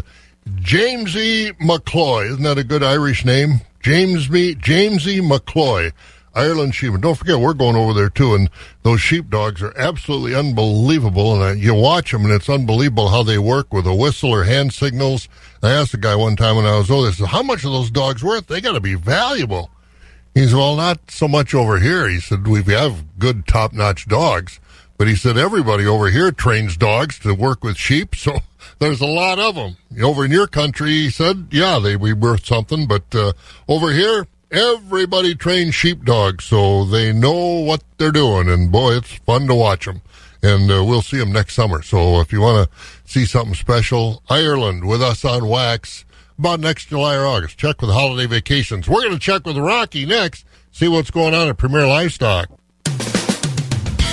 [0.56, 1.52] James E.
[1.60, 2.30] McCloy.
[2.30, 3.60] Isn't that a good Irish name?
[3.80, 5.20] James me James E.
[5.20, 5.92] McCloy,
[6.36, 6.92] Ireland sheep.
[6.92, 8.34] And don't forget, we're going over there too.
[8.34, 8.50] And
[8.82, 11.34] those sheepdogs are absolutely unbelievable.
[11.34, 14.44] And uh, you watch them, and it's unbelievable how they work with a whistle or
[14.44, 15.28] hand signals.
[15.62, 17.10] I asked a guy one time when I was over.
[17.10, 18.46] Said, "How much are those dogs worth?
[18.46, 19.70] They got to be valuable."
[20.34, 24.60] He said, "Well, not so much over here." He said, "We have good, top-notch dogs."
[24.98, 28.38] But he said everybody over here trains dogs to work with sheep, so
[28.78, 29.76] there's a lot of them.
[30.02, 33.32] Over in your country, he said, yeah, they be worth something, but uh,
[33.68, 39.46] over here, everybody trains sheepdogs, so they know what they're doing, and boy, it's fun
[39.46, 40.02] to watch them.
[40.42, 41.82] And uh, we'll see them next summer.
[41.82, 42.76] So if you want to
[43.10, 46.04] see something special, Ireland with us on Wax
[46.38, 47.58] about next July or August.
[47.58, 48.88] Check with Holiday Vacations.
[48.88, 52.48] We're going to check with Rocky next, see what's going on at Premier Livestock.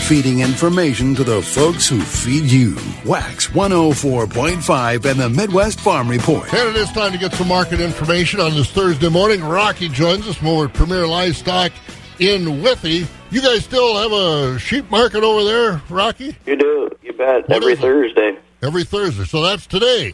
[0.08, 2.76] Feeding information to the folks who feed you.
[3.06, 6.54] Wax 104.5 and the Midwest Farm Report.
[6.54, 9.42] And it is time to get some market information on this Thursday morning.
[9.44, 11.72] Rocky joins us from over at Premier Livestock
[12.20, 13.08] in Withee.
[13.32, 16.38] You guys still have a sheep market over there, Rocky?
[16.46, 16.90] You do.
[17.02, 17.48] You bet.
[17.48, 17.82] What Every is it?
[17.82, 18.38] Thursday.
[18.62, 19.24] Every Thursday.
[19.24, 20.14] So that's today.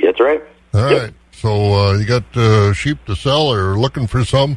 [0.00, 0.42] That's right.
[0.72, 1.12] All right.
[1.32, 4.56] So uh, you got uh, sheep to sell or looking for some?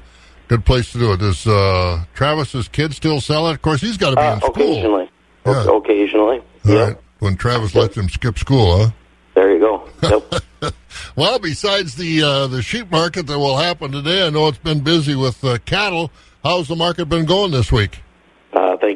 [0.49, 1.19] Good place to do it.
[1.21, 3.53] Does uh, Travis's kid still sell it?
[3.53, 4.51] Of course, he's got to be Uh, in school.
[4.51, 5.09] occasionally.
[5.45, 5.63] Yeah.
[5.67, 6.37] O- Occasionally.
[6.65, 6.83] All yeah.
[6.83, 6.97] right.
[7.19, 8.91] When Travis lets him skip school, huh?
[9.35, 9.89] There you go.
[10.03, 10.73] Yep.
[11.15, 14.81] Well, besides the uh, the sheep market that will happen today, I know it's been
[14.81, 16.11] busy with uh, cattle.
[16.43, 17.99] How's the market been going this week?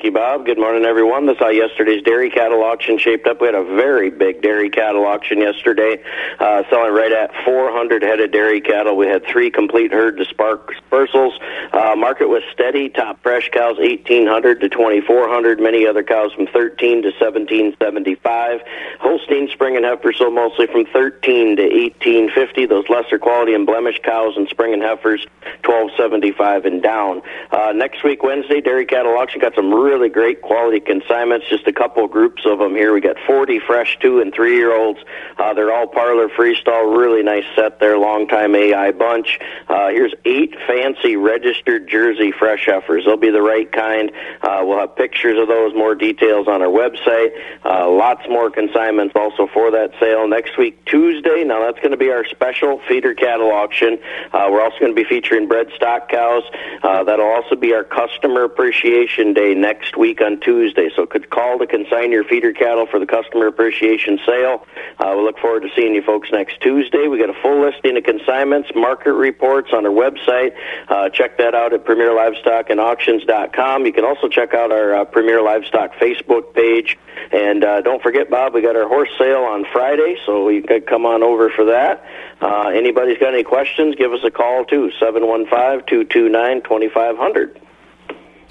[0.03, 0.45] Thank you, Bob.
[0.45, 1.27] Good morning, everyone.
[1.27, 3.39] This is how yesterday's dairy cattle auction shaped up.
[3.39, 6.03] We had a very big dairy cattle auction yesterday,
[6.41, 8.97] uh, selling right at 400 head of dairy cattle.
[8.97, 11.39] We had three complete herd disper- dispersals.
[11.71, 12.89] Uh, market was steady.
[12.89, 15.61] Top fresh cows 1800 to 2400.
[15.61, 18.59] Many other cows from 13 to 1775.
[18.99, 22.65] Holstein spring and heifers sold mostly from 13 to 1850.
[22.65, 25.25] Those lesser quality and blemish cows and spring and heifers
[25.63, 27.21] 1275 and down.
[27.51, 31.47] Uh, next week, Wednesday, dairy cattle auction got some really great quality consignments.
[31.49, 32.93] Just a couple groups of them here.
[32.93, 34.99] We got 40 fresh two and three year olds.
[35.37, 36.97] Uh, they're all parlor freestyle.
[36.97, 37.97] Really nice set there.
[37.97, 39.39] Long time AI bunch.
[39.67, 43.05] Uh, here's eight fancy registered jersey fresh heifers.
[43.05, 44.11] They'll be the right kind.
[44.41, 47.29] Uh, we'll have pictures of those, more details on our website.
[47.63, 51.43] Uh, lots more consignments also for that sale next week, Tuesday.
[51.43, 53.99] Now that's going to be our special feeder cattle auction.
[54.33, 56.43] Uh, we're also going to be featuring bred stock cows.
[56.81, 60.89] Uh, that'll also be our customer appreciation day next next week on Tuesday.
[60.95, 64.65] So could call to consign your feeder cattle for the customer appreciation sale.
[64.97, 67.07] Uh, we look forward to seeing you folks next Tuesday.
[67.07, 70.53] We got a full listing of consignments, market reports on our website.
[70.87, 73.85] Uh, check that out at Premier Livestock and Auctions.com.
[73.85, 76.97] You can also check out our uh, Premier Livestock Facebook page.
[77.33, 80.87] And uh, don't forget, Bob, we got our horse sale on Friday, so you could
[80.87, 82.05] come on over for that.
[82.39, 87.62] Uh, anybody's got any questions, give us a call too, 715 229 2500.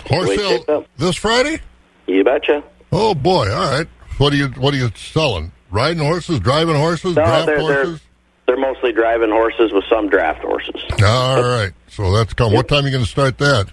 [0.07, 1.61] Horseville this Friday?
[2.07, 2.63] You betcha.
[2.91, 3.51] Oh boy!
[3.51, 3.89] All right.
[4.19, 5.53] What are you What are you selling?
[5.71, 8.01] Riding horses, driving horses, no, draft they're, horses.
[8.47, 10.83] They're, they're, mostly driving horses with some draft horses.
[11.03, 11.73] All right.
[11.89, 12.53] So that's come.
[12.53, 12.57] Yep.
[12.57, 13.71] What time are you going to start that?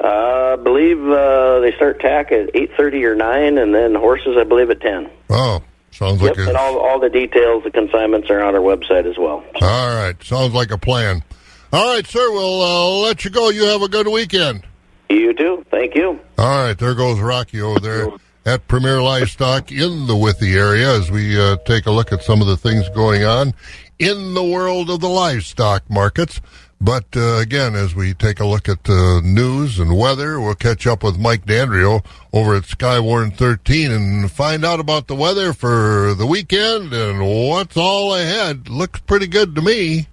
[0.00, 4.36] Uh, I believe uh, they start tack at eight thirty or nine, and then horses,
[4.38, 5.10] I believe, at ten.
[5.30, 6.48] Oh, sounds yep, like Yep.
[6.48, 9.42] and all all the details, the consignments are on our website as well.
[9.60, 11.24] All right, sounds like a plan.
[11.72, 13.50] All right, sir, we'll uh, let you go.
[13.50, 14.64] You have a good weekend.
[15.10, 15.64] You too.
[15.70, 16.20] Thank you.
[16.36, 18.08] All right, there goes Rocky over there
[18.44, 22.40] at Premier Livestock in the Withee area as we uh, take a look at some
[22.40, 23.54] of the things going on
[23.98, 26.40] in the world of the livestock markets.
[26.80, 30.86] But uh, again, as we take a look at uh, news and weather, we'll catch
[30.86, 36.14] up with Mike Dandrio over at Skywarn 13 and find out about the weather for
[36.14, 38.68] the weekend and what's all ahead.
[38.68, 40.06] Looks pretty good to me.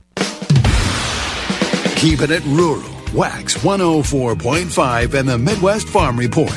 [1.97, 2.94] Keeping it rural.
[3.15, 6.51] Wax 104.5 and the Midwest Farm Report.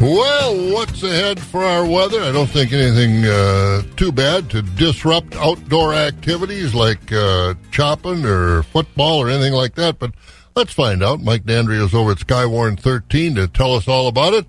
[0.00, 2.20] Well, what's ahead for our weather?
[2.22, 8.62] I don't think anything uh, too bad to disrupt outdoor activities like uh, chopping or
[8.64, 9.98] football or anything like that.
[10.00, 10.12] But
[10.56, 11.20] let's find out.
[11.20, 14.46] Mike Dandry is over at Skywarn 13 to tell us all about it.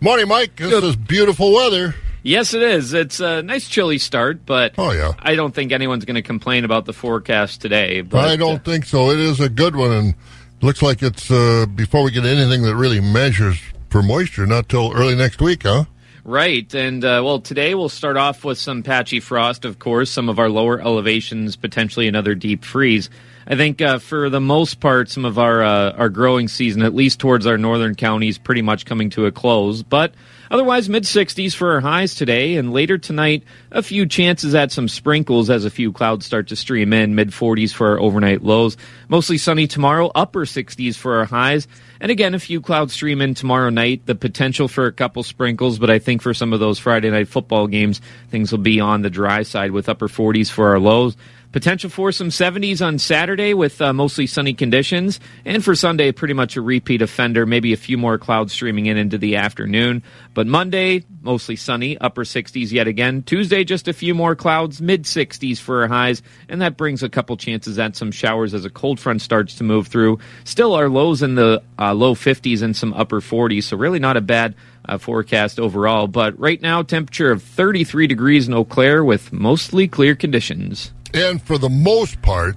[0.00, 0.56] Morning, Mike.
[0.56, 1.94] This is beautiful weather.
[2.22, 2.94] Yes, it is.
[2.94, 5.12] It's a nice chilly start, but Oh, yeah.
[5.18, 8.00] I don't think anyone's going to complain about the forecast today.
[8.00, 9.10] But I don't think so.
[9.10, 10.14] It is a good one, and
[10.62, 14.92] looks like it's uh, before we get anything that really measures for moisture, not till
[14.94, 15.84] early next week, huh?
[16.24, 16.72] Right.
[16.74, 20.38] And, uh, well, today we'll start off with some patchy frost, of course, some of
[20.38, 23.10] our lower elevations, potentially another deep freeze.
[23.46, 26.94] I think uh, for the most part, some of our uh, our growing season, at
[26.94, 29.82] least towards our northern counties, pretty much coming to a close.
[29.82, 30.14] But
[30.50, 34.88] otherwise, mid 60s for our highs today, and later tonight, a few chances at some
[34.88, 37.14] sprinkles as a few clouds start to stream in.
[37.14, 38.76] Mid 40s for our overnight lows.
[39.08, 41.66] Mostly sunny tomorrow, upper 60s for our highs.
[42.00, 44.06] And again, a few clouds stream in tomorrow night.
[44.06, 47.28] The potential for a couple sprinkles, but I think for some of those Friday night
[47.28, 48.00] football games,
[48.30, 51.16] things will be on the dry side with upper 40s for our lows.
[51.52, 55.20] Potential for some 70s on Saturday with uh, mostly sunny conditions.
[55.44, 58.96] And for Sunday, pretty much a repeat offender, maybe a few more clouds streaming in
[58.96, 60.02] into the afternoon.
[60.32, 63.22] But Monday, mostly sunny, upper 60s yet again.
[63.22, 66.22] Tuesday, just a few more clouds, mid 60s for our highs.
[66.48, 69.64] And that brings a couple chances at some showers as a cold front starts to
[69.64, 70.20] move through.
[70.44, 73.64] Still, our lows in the uh, low 50s and some upper 40s.
[73.64, 74.54] So, really not a bad
[74.86, 76.06] uh, forecast overall.
[76.06, 80.92] But right now, temperature of 33 degrees in Eau Claire with mostly clear conditions.
[81.14, 82.56] And for the most part,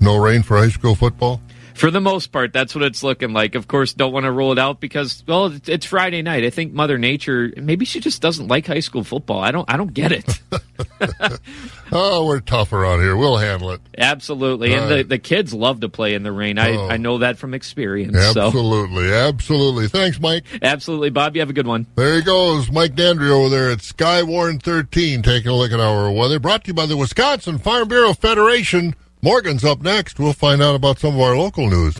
[0.00, 1.40] no rain for high school football.
[1.78, 3.54] For the most part, that's what it's looking like.
[3.54, 6.44] Of course, don't want to roll it out because, well, it's- Friday night.
[6.44, 9.40] I think Mother Nature maybe she just doesn't like high school football.
[9.40, 9.70] I don't.
[9.72, 10.40] I don't get it.
[11.90, 13.16] Oh, we're tough around here.
[13.16, 13.80] We'll handle it.
[13.96, 15.08] Absolutely, and the, Right.
[15.08, 16.58] the kids love to play in the rain.
[16.58, 16.88] I, Oh.
[16.88, 18.14] I know that from experience.
[18.34, 19.88] So Absolutely, absolutely.
[19.88, 20.44] Thanks, Mike.
[20.60, 21.34] absolutely, Bob.
[21.34, 21.86] You have a good one.
[21.94, 26.12] There he goes, Mike Dandry over there at Skywarn 13, taking a look at our
[26.12, 26.38] weather.
[26.38, 28.94] Brought to you by the Wisconsin Farm Bureau Federation.
[29.22, 30.18] Morgan's up next.
[30.18, 31.98] We'll find out about some of our local news.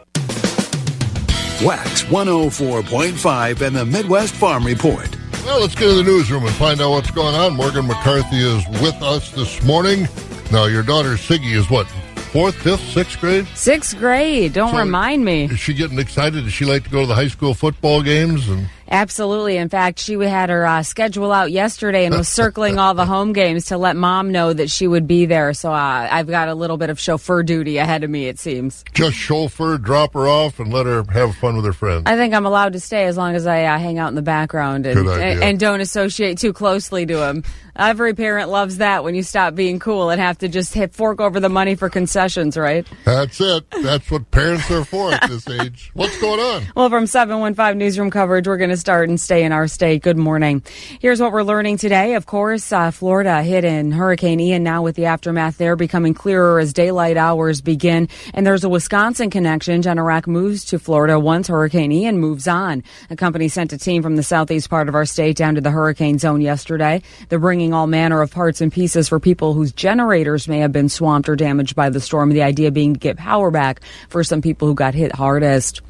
[1.65, 5.09] Wax 104.5 and the Midwest Farm Report.
[5.45, 7.55] Well, let's get to the newsroom and find out what's going on.
[7.57, 10.07] Morgan McCarthy is with us this morning.
[10.53, 11.89] Now, your daughter Siggy is what,
[12.33, 13.47] fourth, fifth, sixth grade?
[13.55, 14.53] Sixth grade.
[14.53, 15.45] Don't So- remind me.
[15.47, 16.45] Is she getting excited?
[16.45, 18.49] Does she like to go to the high school football games?
[18.49, 19.57] And Absolutely.
[19.59, 23.33] In fact, she had her uh, schedule out yesterday and was circling all the home
[23.33, 25.53] games to let mom know that she would be there.
[25.53, 28.85] So uh, I've got a little bit of chauffeur duty ahead of me, it seems.
[28.95, 32.05] just chauffeur, drop her off, and let her have fun with her friends.
[32.07, 34.23] I think I'm allowed to stay as long as I uh, hang out in the
[34.23, 37.45] background and, and and don't associate too closely to him.
[37.77, 41.21] Every parent loves that when you stop being cool and have to just hit fork
[41.21, 42.85] over the money for concessions, right?
[43.05, 43.71] That's it.
[43.71, 45.93] That's what parents are for at this age.
[45.95, 46.65] What's going on?
[46.75, 50.03] Well, from 715 Newsroom coverage, we're going to start and stay in our state.
[50.03, 50.63] Good morning.
[51.01, 52.15] Here's what we're learning today.
[52.15, 56.59] Of course, uh, Florida hit in Hurricane Ian now with the aftermath there becoming clearer
[56.59, 58.09] as daylight hours begin.
[58.33, 59.83] And there's a Wisconsin connection.
[59.83, 62.83] Generac moves to Florida once Hurricane Ian moves on.
[63.11, 65.71] A company sent a team from the southeast part of our state down to the
[65.71, 67.03] hurricane zone yesterday.
[67.29, 70.89] They're bringing all manner of parts and pieces for people whose generators may have been
[70.89, 72.31] swamped or damaged by the storm.
[72.31, 75.83] The idea being to get power back for some people who got hit hardest.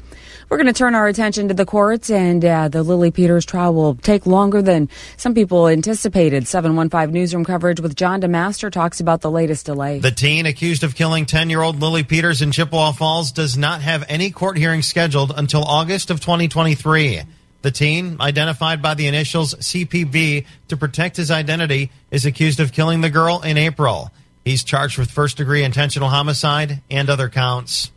[0.49, 3.71] We're going to turn our attention to the courts, and uh, the Lily Peters trial
[3.71, 6.47] will take longer than some people anticipated.
[6.47, 9.99] 715 Newsroom coverage with John DeMaster talks about the latest delay.
[9.99, 13.81] The teen accused of killing 10 year old Lily Peters in Chippewa Falls does not
[13.81, 17.21] have any court hearing scheduled until August of 2023.
[17.61, 23.01] The teen, identified by the initials CPB to protect his identity, is accused of killing
[23.01, 24.09] the girl in April.
[24.43, 27.91] He's charged with first degree intentional homicide and other counts.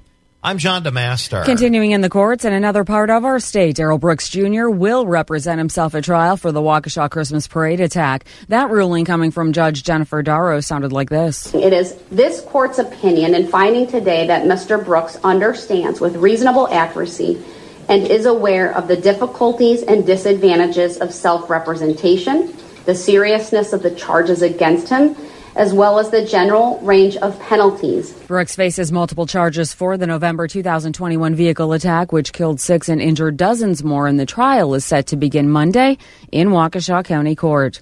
[0.44, 1.44] I'm John DeMaster.
[1.44, 4.68] Continuing in the courts in another part of our state, Darrell Brooks Jr.
[4.70, 8.24] will represent himself at trial for the Waukesha Christmas parade attack.
[8.48, 11.54] That ruling coming from Judge Jennifer Darrow sounded like this.
[11.54, 14.84] It is this court's opinion in finding today that Mr.
[14.84, 17.40] Brooks understands with reasonable accuracy
[17.88, 22.52] and is aware of the difficulties and disadvantages of self representation,
[22.84, 25.14] the seriousness of the charges against him,
[25.56, 28.12] as well as the general range of penalties.
[28.26, 33.36] Brooks faces multiple charges for the November 2021 vehicle attack, which killed six and injured
[33.36, 35.98] dozens more, and the trial is set to begin Monday
[36.30, 37.80] in Waukesha County Court.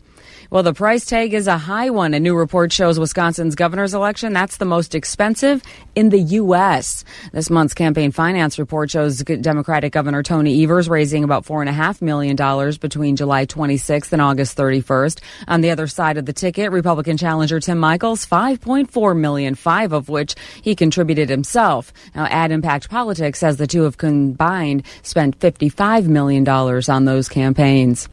[0.50, 2.12] Well, the price tag is a high one.
[2.12, 5.62] A new report shows Wisconsin's governor's election, that's the most expensive
[5.94, 7.04] in the U.S.
[7.32, 12.34] This month's campaign finance report shows Democratic Governor Tony Evers raising about $4.5 million
[12.80, 15.20] between July 26th and August 31st.
[15.46, 20.08] On the other side of the ticket, Republican challenger Tim Michels, 5.4 million, five of
[20.08, 21.92] which he contributed himself.
[22.12, 28.08] Now, Ad Impact Politics says the two have combined spent $55 million on those campaigns.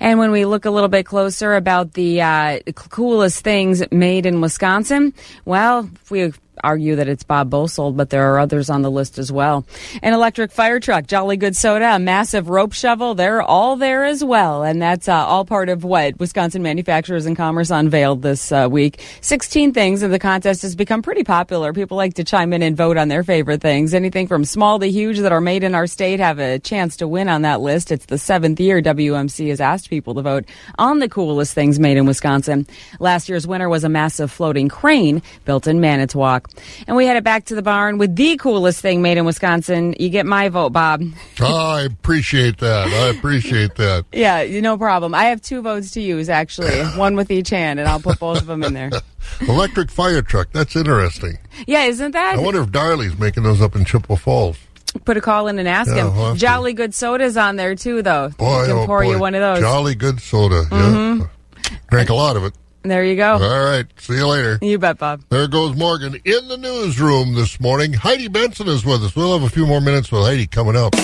[0.00, 4.40] And when we look a little bit closer about the uh, coolest things made in
[4.40, 8.90] Wisconsin, well, if we argue that it's Bob Bosold, but there are others on the
[8.90, 9.66] list as well.
[10.02, 14.22] An electric fire truck, Jolly Good Soda, a massive rope shovel, they're all there as
[14.22, 14.62] well.
[14.62, 19.00] And that's uh, all part of what Wisconsin Manufacturers and Commerce unveiled this uh, week.
[19.20, 21.72] 16 things, and the contest has become pretty popular.
[21.72, 23.94] People like to chime in and vote on their favorite things.
[23.94, 27.08] Anything from small to huge that are made in our state have a chance to
[27.08, 27.90] win on that list.
[27.90, 30.44] It's the seventh year WMC has asked people to vote
[30.78, 32.66] on the coolest things made in Wisconsin.
[32.98, 36.43] Last year's winner was a massive floating crane built in Manitowoc.
[36.86, 39.94] And we headed back to the barn with the coolest thing made in Wisconsin.
[39.98, 41.02] You get my vote, Bob.
[41.40, 42.88] Oh, I appreciate that.
[42.88, 44.04] I appreciate that.
[44.12, 45.14] yeah, no problem.
[45.14, 48.38] I have two votes to use, actually, one with each hand, and I'll put both
[48.40, 48.90] of them in there.
[49.48, 50.48] Electric fire truck.
[50.52, 51.38] That's interesting.
[51.66, 52.36] Yeah, isn't that?
[52.36, 54.56] I wonder if Darley's making those up in Chippewa Falls.
[55.04, 56.14] Put a call in and ask Yeah, him.
[56.16, 56.40] we'll have to.
[56.40, 58.28] Jolly Good Soda's on there, too, though.
[58.38, 59.10] Boy, I can oh pour boy.
[59.10, 59.60] you one of those.
[59.60, 60.62] Jolly good soda.
[60.70, 61.20] Mhm.
[61.20, 61.76] Yeah.
[61.90, 62.52] Drank a lot of it.
[62.84, 63.32] There you go.
[63.34, 63.86] All right.
[63.98, 64.58] See you later.
[64.60, 65.22] You bet, Bob.
[65.30, 67.94] There goes Morgan in the newsroom this morning.
[67.94, 69.16] Heidi Benson is with us.
[69.16, 70.94] We'll have a few more minutes with Heidi coming up.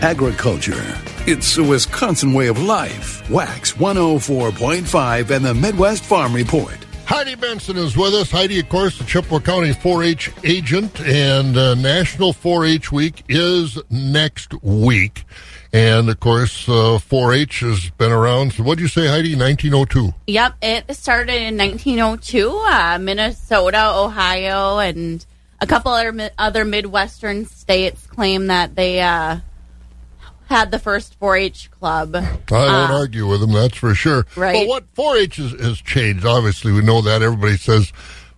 [0.00, 0.80] Agriculture.
[1.26, 3.28] It's a Wisconsin way of life.
[3.28, 6.76] Wax 104.5 and the Midwest Farm Report.
[7.06, 8.30] Heidi Benson is with us.
[8.30, 14.54] Heidi, of course, the Chippewa County 4-H agent, and uh, National 4-H Week is next
[14.62, 15.24] week.
[15.74, 18.52] And of course, uh, 4-H has been around.
[18.52, 19.34] So, what'd you say, Heidi?
[19.34, 20.14] 1902.
[20.28, 22.48] Yep, it started in 1902.
[22.64, 25.26] Uh, Minnesota, Ohio, and
[25.60, 29.38] a couple other other Midwestern states claim that they uh,
[30.48, 32.14] had the first 4-H club.
[32.14, 34.26] I won't Uh, argue with them, that's for sure.
[34.36, 34.68] Right.
[34.68, 37.20] But what 4-H has, has changed, obviously, we know that.
[37.20, 37.92] Everybody says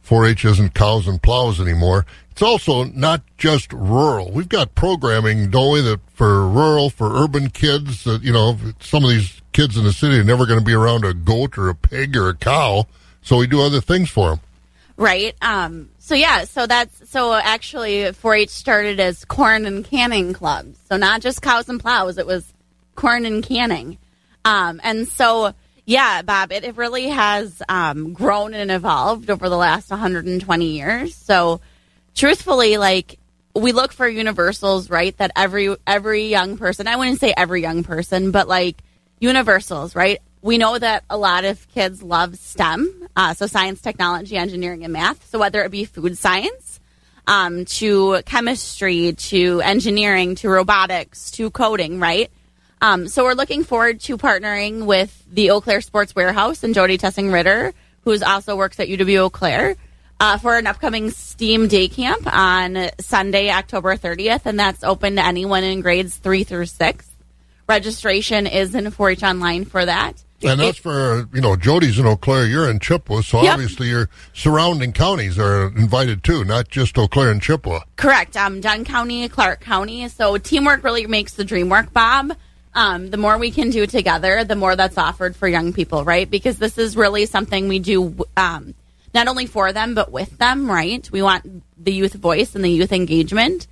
[0.06, 2.06] 4-H isn't cows and plows anymore.
[2.30, 4.30] It's also not just rural.
[4.30, 9.04] We've got programming, don't we, that for rural, for urban kids, that, you know, some
[9.04, 11.68] of these kids in the city are never going to be around a goat or
[11.68, 12.86] a pig or a cow.
[13.22, 14.40] So we do other things for them.
[14.96, 15.34] Right.
[15.42, 20.78] Um, so yeah, so that's so actually 4-H started as corn and canning clubs.
[20.88, 22.52] So not just cows and plows, it was
[22.94, 23.98] corn and canning.
[24.44, 25.54] Um, and so
[25.86, 31.14] yeah, Bob, it, it really has um, grown and evolved over the last 120 years.
[31.14, 31.60] So
[32.16, 33.20] truthfully, like
[33.54, 35.16] we look for universals, right?
[35.18, 38.82] That every every young person, I wouldn't say every young person, but like
[39.20, 40.20] universals, right?
[40.42, 44.92] We know that a lot of kids love STEM, uh, so science, technology, engineering, and
[44.92, 45.28] math.
[45.30, 46.80] So whether it be food science,
[47.28, 52.30] um, to chemistry, to engineering, to robotics, to coding, right?
[52.86, 56.98] Um, so we're looking forward to partnering with the Eau Claire Sports Warehouse and Jody
[56.98, 59.74] Tessing Ritter, who also works at UW Eau Claire,
[60.20, 65.24] uh, for an upcoming STEAM day camp on Sunday, October 30th, and that's open to
[65.26, 67.10] anyone in grades three through six.
[67.68, 70.22] registration is in 4-H online for that.
[70.44, 73.54] And that's for, you know, Jody's in Eau Claire, you're in Chippewa, so Yep.
[73.54, 77.80] obviously your surrounding counties are invited too, not just Eau Claire and Chippewa.
[77.96, 78.36] Correct.
[78.36, 80.06] Um, Dunn County, Clark County.
[80.06, 82.36] So teamwork really makes the dream work, Bob.
[82.76, 86.30] Um, the more we can do together, the more that's offered for young people, right?
[86.30, 88.74] Because this is really something we do um,
[89.14, 91.10] not only for them, but with them, right?
[91.10, 93.66] We want the youth voice and the youth engagement.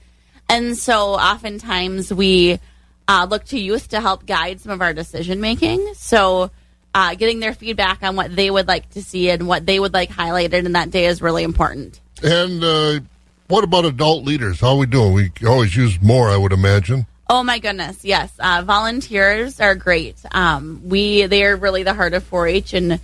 [0.48, 2.58] And so oftentimes we
[3.06, 5.92] uh, look to youth to help guide some of our decision making.
[5.96, 6.50] So
[6.94, 9.92] uh, getting their feedback on what they would like to see and what they would
[9.92, 12.00] like highlighted in that day is really important.
[12.22, 13.00] And uh,
[13.48, 14.60] what about adult leaders?
[14.60, 15.12] How are we doing?
[15.12, 17.06] We always use more, I would imagine.
[17.28, 18.32] Oh my goodness, yes.
[18.38, 20.16] Uh, volunteers are great.
[20.30, 23.00] Um, we they are really the heart of 4-H and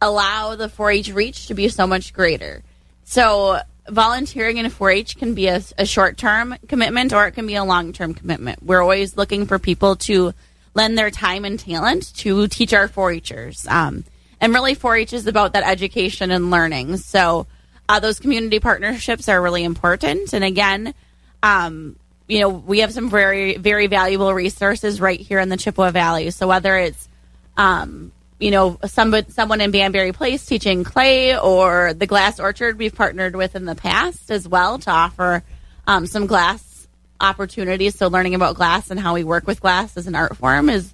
[0.00, 2.62] allow the 4-H reach to be so much greater.
[3.04, 7.64] So volunteering in 4-H can be a, a short-term commitment or it can be a
[7.64, 8.62] long-term commitment.
[8.62, 10.34] We're always looking for people to
[10.74, 13.66] lend their time and talent to teach our 4-Hers.
[13.68, 14.04] Um,
[14.40, 16.96] and really, 4-H is about that education and learning.
[16.98, 17.46] So
[17.88, 20.32] uh, those community partnerships are really important.
[20.32, 20.94] And again,
[21.42, 21.96] um,
[22.28, 26.30] you know, we have some very, very valuable resources right here in the Chippewa Valley.
[26.30, 27.08] So whether it's,
[27.56, 32.94] um, you know, some, someone in Banbury Place teaching clay or the Glass Orchard we've
[32.94, 35.42] partnered with in the past as well to offer
[35.86, 36.86] um, some glass
[37.20, 37.96] opportunities.
[37.96, 40.92] So learning about glass and how we work with glass as an art form is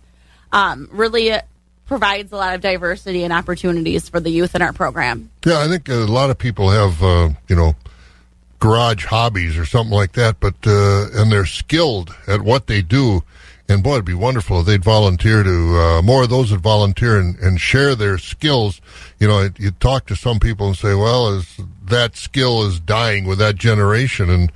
[0.52, 1.32] um, really
[1.86, 5.30] provides a lot of diversity and opportunities for the youth in our program.
[5.44, 7.74] Yeah, I think a lot of people have, uh, you know,
[8.64, 13.22] garage hobbies or something like that, but uh, and they're skilled at what they do.
[13.68, 17.18] And boy, it'd be wonderful if they'd volunteer to uh, more of those that volunteer
[17.18, 18.80] and, and share their skills.
[19.18, 23.26] You know, you talk to some people and say, "Well, is that skill is dying
[23.26, 24.50] with that generation?" And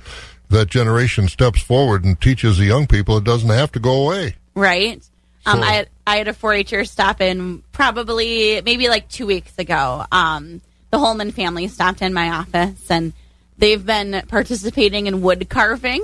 [0.49, 4.37] that generation steps forward and teaches the young people it doesn't have to go away.
[4.55, 5.07] Right.
[5.45, 10.03] Um, I had, I had a 4-H'er stop in probably maybe like two weeks ago.
[10.11, 13.13] Um, the Holman family stopped in my office and
[13.59, 16.03] they've been participating in wood carving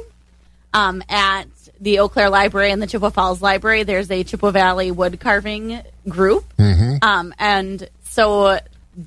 [0.73, 1.45] um, at
[1.79, 3.83] the Eau Claire Library and the Chippewa Falls Library.
[3.83, 6.97] There's a Chippewa Valley wood carving group, Mm-hmm.
[7.01, 8.59] um, and so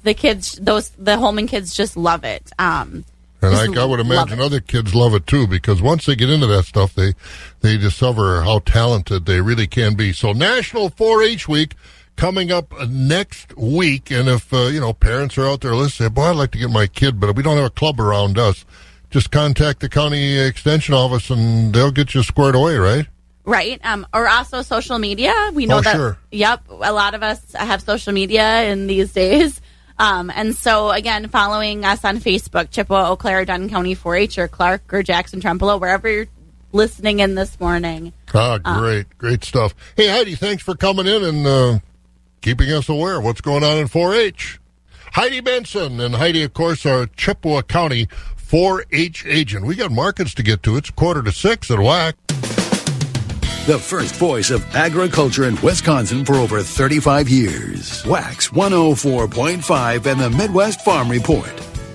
[0.02, 2.50] the kids, those the Holman kids, just love it.
[2.58, 3.04] Um,
[3.40, 6.28] And just I, I would imagine other kids love it too because once they get
[6.28, 7.14] into that stuff, they
[7.60, 10.12] they discover how talented they really can be.
[10.12, 11.74] So National 4-H Week
[12.18, 16.24] coming up next week, and if uh, you know parents are out there listening, boy,
[16.24, 18.66] I'd like to get my kid, but we don't have a club around us.
[19.10, 23.06] Just contact the county extension office, and they'll get you squared away, right?
[23.44, 23.80] Right.
[23.82, 25.32] Um, or also social media.
[25.54, 25.96] We know Oh, that.
[25.96, 26.18] sure.
[26.32, 26.64] Yep.
[26.68, 29.62] A lot of us have social media in these days.
[29.98, 34.48] Um, and so again, following us on Facebook, Chippewa, Eau Claire, Dunn County 4-H, or
[34.48, 36.26] Clark or Jackson Trempealeau, wherever you're
[36.72, 38.12] listening in this morning.
[38.34, 39.74] Ah, great, great stuff.
[39.96, 41.78] Hey, Heidi, thanks for coming in and uh,
[42.40, 44.60] keeping us aware of what's going on in 4-H.
[45.12, 49.64] Heidi Benson, and Heidi, of course, our Chippewa County 4-H agent.
[49.64, 50.76] We got markets to get to.
[50.76, 52.14] It's quarter to six at WAC.
[53.66, 58.04] The first voice of agriculture in Wisconsin for over 35 years.
[58.06, 61.52] Wax 104.5 and the Midwest Farm Report.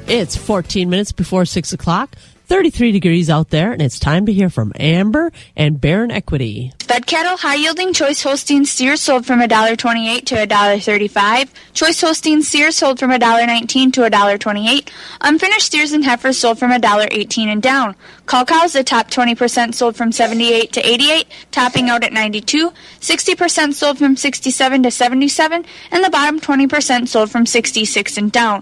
[0.08, 2.16] It's 14 minutes before 6 o'clock,
[2.54, 6.72] 33 degrees out there, and it's time to hear from Amber and Barron Equity.
[6.82, 11.49] Fed cattle high yielding choice Holstein steers sold from $1.28 to $1.35.
[11.74, 14.88] Choice Holstein steers sold from $1.19 to $1.28.
[15.22, 17.95] Unfinished steers and heifers sold from $1.18 and down.
[18.28, 22.70] Cull cows, the top 20% sold from 78 to 88, topping out at 92.
[22.99, 28.62] 60% sold from 67 to 77, and the bottom 20% sold from 66 and down.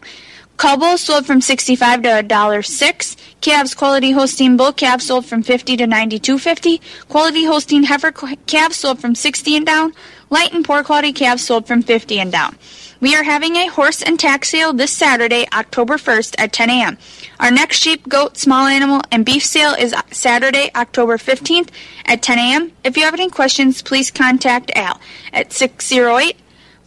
[0.58, 3.18] Bulls sold from 65 to $1.06.
[3.42, 6.80] Calves quality Holstein bull calves sold from 50 to 92.50.
[7.08, 9.94] Quality Holstein heifer calves sold from 60 and down.
[10.30, 12.58] Light and poor quality calves sold from 50 and down.
[13.02, 16.98] We are having a horse and tack sale this Saturday, October 1st at 10 a.m.
[17.40, 21.70] Our next sheep, goat, small animal, and beef sale is Saturday, October 15th
[22.06, 22.72] at 10 a.m.
[22.84, 25.02] If you have any questions, please contact Al
[25.34, 26.38] at 608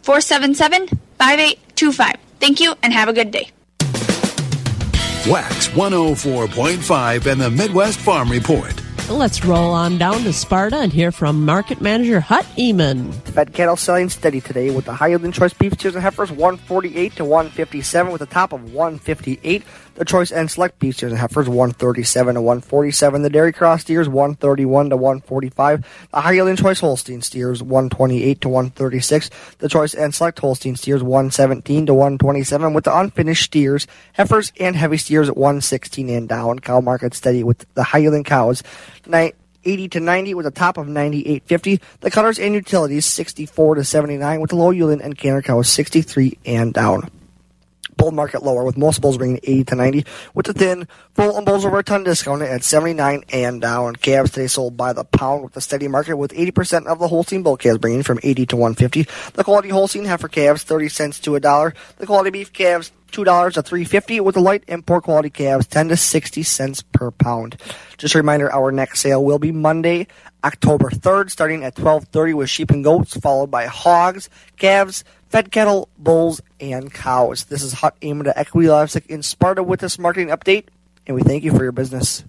[0.03, 0.87] 477
[1.17, 2.15] 5825.
[2.39, 3.51] Thank you and have a good day.
[5.27, 8.79] Wax 104.5 and the Midwest Farm Report.
[9.09, 13.11] Let's roll on down to Sparta and hear from market manager Hut Eman.
[13.13, 17.15] Fed cattle selling steady today with the high yielding choice beef steers and heifers 148
[17.15, 19.63] to 157 with a top of 158.
[19.95, 23.21] The choice and select beef steers and heifers 137 to 147.
[23.21, 26.07] The dairy cross steers 131 to 145.
[26.11, 29.29] The high yielding choice Holstein steers 128 to 136.
[29.59, 34.75] The choice and select Holstein steers 117 to 127 with the unfinished steers, heifers, and
[34.75, 36.59] heavy steers at 116 and down.
[36.59, 38.63] Cow market steady with the high yielding cows.
[39.07, 41.79] Night 80 to 90 with a top of 98.50.
[42.01, 46.37] The cutters and utilities 64 to 79 with the low yielding and canner cows 63
[46.45, 47.09] and down.
[47.97, 51.45] Bull market lower with most bulls bringing 80 to 90 with the thin full and
[51.45, 53.95] bulls over a ton discounted at 79 and down.
[53.95, 57.43] Calves today sold by the pound with the steady market with 80% of the Holstein
[57.43, 59.07] bull calves bringing from 80 to 150.
[59.33, 61.73] The quality Holstein heifer calves 30 cents to a dollar.
[61.97, 65.29] The quality beef calves two dollars to three fifty with the light and poor quality
[65.29, 67.55] calves ten to sixty cents per pound.
[67.97, 70.07] Just a reminder, our next sale will be Monday,
[70.43, 75.49] October third, starting at twelve thirty with sheep and goats, followed by hogs, calves, fed
[75.49, 77.45] cattle, bulls, and cows.
[77.45, 80.65] This is Hut Aimed at Equity Livestock in Sparta with this marketing update,
[81.07, 82.21] and we thank you for your business.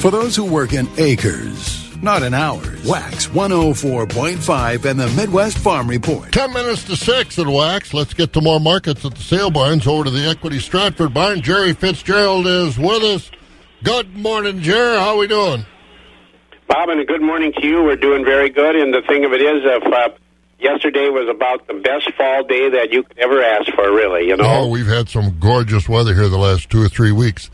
[0.00, 5.88] For those who work in acres, not in hours, Wax 104.5 and the Midwest Farm
[5.88, 6.32] Report.
[6.32, 7.94] 10 minutes to 6 at Wax.
[7.94, 9.86] Let's get to more markets at the sale barns.
[9.86, 11.40] Over to the Equity Stratford barn.
[11.42, 13.30] Jerry Fitzgerald is with us.
[13.84, 14.98] Good morning, Jerry.
[14.98, 15.64] How are we doing?
[16.68, 17.82] Bob, and a good morning to you.
[17.82, 18.76] We're doing very good.
[18.76, 20.08] And the thing of it is, if uh,
[20.58, 24.36] yesterday was about the best fall day that you could ever ask for, really, you
[24.36, 24.44] know?
[24.44, 27.50] Oh, we've had some gorgeous weather here the last two or three weeks.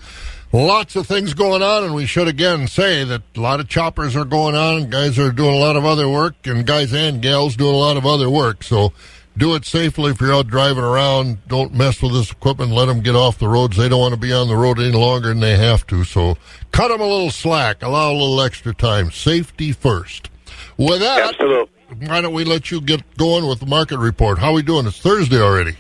[0.51, 4.17] Lots of things going on, and we should again say that a lot of choppers
[4.17, 4.89] are going on.
[4.89, 7.99] Guys are doing a lot of other work, and guys and gals doing a lot
[7.99, 8.63] of other work.
[8.63, 8.95] So
[9.37, 11.47] do it safely if you're out driving around.
[11.49, 12.73] Don't mess with this equipment.
[12.73, 13.77] Let them get off the roads.
[13.77, 16.03] They don't want to be on the road any longer than they have to.
[16.03, 16.39] So
[16.73, 17.83] cut them a little slack.
[17.83, 19.11] Allow a little extra time.
[19.11, 20.31] Safety first.
[20.79, 21.69] With that, Absolutely.
[22.09, 24.39] why don't we let you get going with the market report?
[24.39, 24.87] How are we doing?
[24.87, 25.77] It's Thursday already.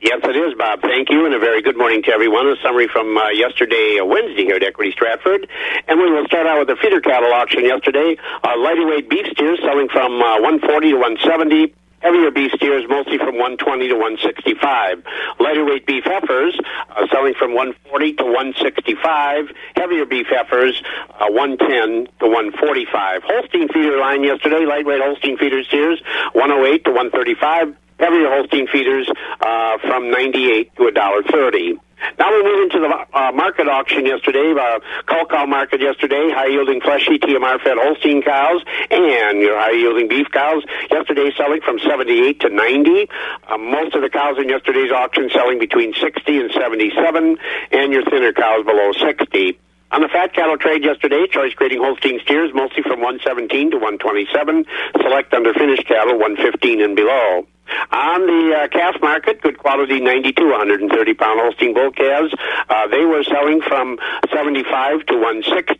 [0.00, 0.80] Yes, it is, Bob.
[0.80, 2.48] Thank you, and a very good morning to everyone.
[2.48, 5.46] A summary from uh, yesterday, uh, Wednesday, here at Equity Stratford.
[5.88, 8.16] And we will start out with the feeder cattle auction yesterday.
[8.42, 11.74] Uh, lighter weight beef steers selling from uh, 140 to 170.
[12.00, 15.04] Heavier beef steers mostly from 120 to 165.
[15.38, 16.58] Lighter weight beef heifers
[16.96, 19.52] uh, selling from 140 to 165.
[19.76, 20.80] Heavier beef heifers
[21.20, 23.22] uh, 110 to 145.
[23.22, 24.64] Holstein feeder line yesterday.
[24.64, 26.00] Lightweight Holstein feeder steers
[26.32, 27.76] 108 to 135.
[28.00, 29.08] Heavier Holstein feeders
[29.40, 31.78] uh, from 98 to $1.30.
[32.18, 36.46] Now we move into the uh, market auction yesterday, uh, cull cow market yesterday, high
[36.46, 41.78] yielding fleshy TMR fed Holstein cows and your high yielding beef cows yesterday selling from
[41.78, 43.08] 78 to 90.
[43.48, 47.38] Uh, most of the cows in yesterday's auction selling between 60 and 77
[47.72, 49.58] and your thinner cows below 60.
[49.92, 54.64] On the fat cattle trade yesterday, choice grading Holstein steers mostly from 117 to 127,
[55.02, 57.46] select under finished cattle 115 and below.
[57.90, 62.32] On the uh, calf market, good quality 90 to 130 pound Holstein bull calves.
[62.68, 63.98] Uh, they were selling from
[64.32, 65.74] 75 to 160.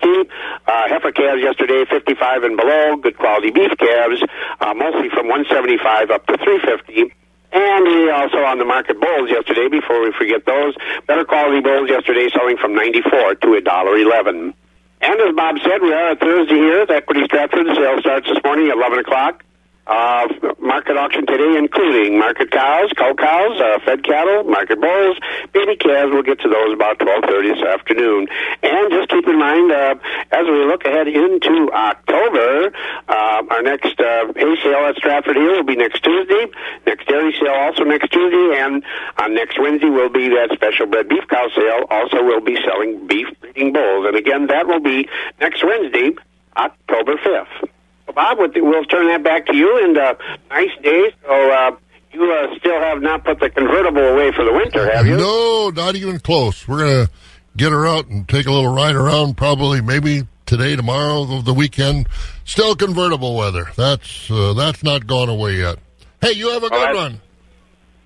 [0.66, 2.96] Uh, heifer calves yesterday 55 and below.
[2.96, 4.22] Good quality beef calves,
[4.60, 7.14] uh, mostly from 175 up to 350.
[7.52, 10.74] And we also on the market bulls yesterday, before we forget those,
[11.06, 14.54] better quality bulls yesterday selling from 94 to a dollar eleven.
[15.00, 17.66] And as Bob said, we are at Thursday here at Equity Stratford.
[17.66, 19.44] The sale starts this morning at 11 o'clock.
[19.90, 20.28] Uh,
[20.60, 25.18] market auction today, including market cows, cull cows, uh, fed cattle, market bulls,
[25.52, 26.12] baby calves.
[26.12, 28.28] We'll get to those about 12:30 this afternoon.
[28.62, 29.96] And just keep in mind, uh,
[30.30, 32.72] as we look ahead into October,
[33.08, 36.46] uh, our next uh, hay sale at Stratford Hill will be next Tuesday.
[36.86, 38.84] Next dairy sale also next Tuesday, and
[39.18, 41.86] on next Wednesday will be that special bred beef cow sale.
[41.90, 45.08] Also, we'll be selling beef breeding bulls, and again, that will be
[45.40, 46.12] next Wednesday,
[46.56, 47.68] October 5th.
[48.14, 49.84] Bob, we'll turn that back to you.
[49.84, 50.14] And uh,
[50.50, 51.12] nice day.
[51.22, 51.76] So uh,
[52.12, 55.16] you uh, still have not put the convertible away for the winter, have you?
[55.16, 56.66] No, not even close.
[56.66, 57.12] We're going to
[57.56, 61.54] get her out and take a little ride around, probably maybe today, tomorrow, the, the
[61.54, 62.08] weekend.
[62.44, 63.66] Still convertible weather.
[63.76, 65.78] That's uh, that's not gone away yet.
[66.20, 66.94] Hey, you have a good right.
[66.94, 67.20] one.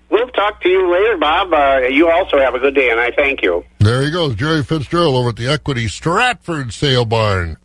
[0.09, 1.51] We'll talk to you later, Bob.
[1.51, 3.65] Uh, you also have a good day, and I thank you.
[3.79, 7.57] There he goes, Jerry Fitzgerald over at the Equity Stratford Sale Barn.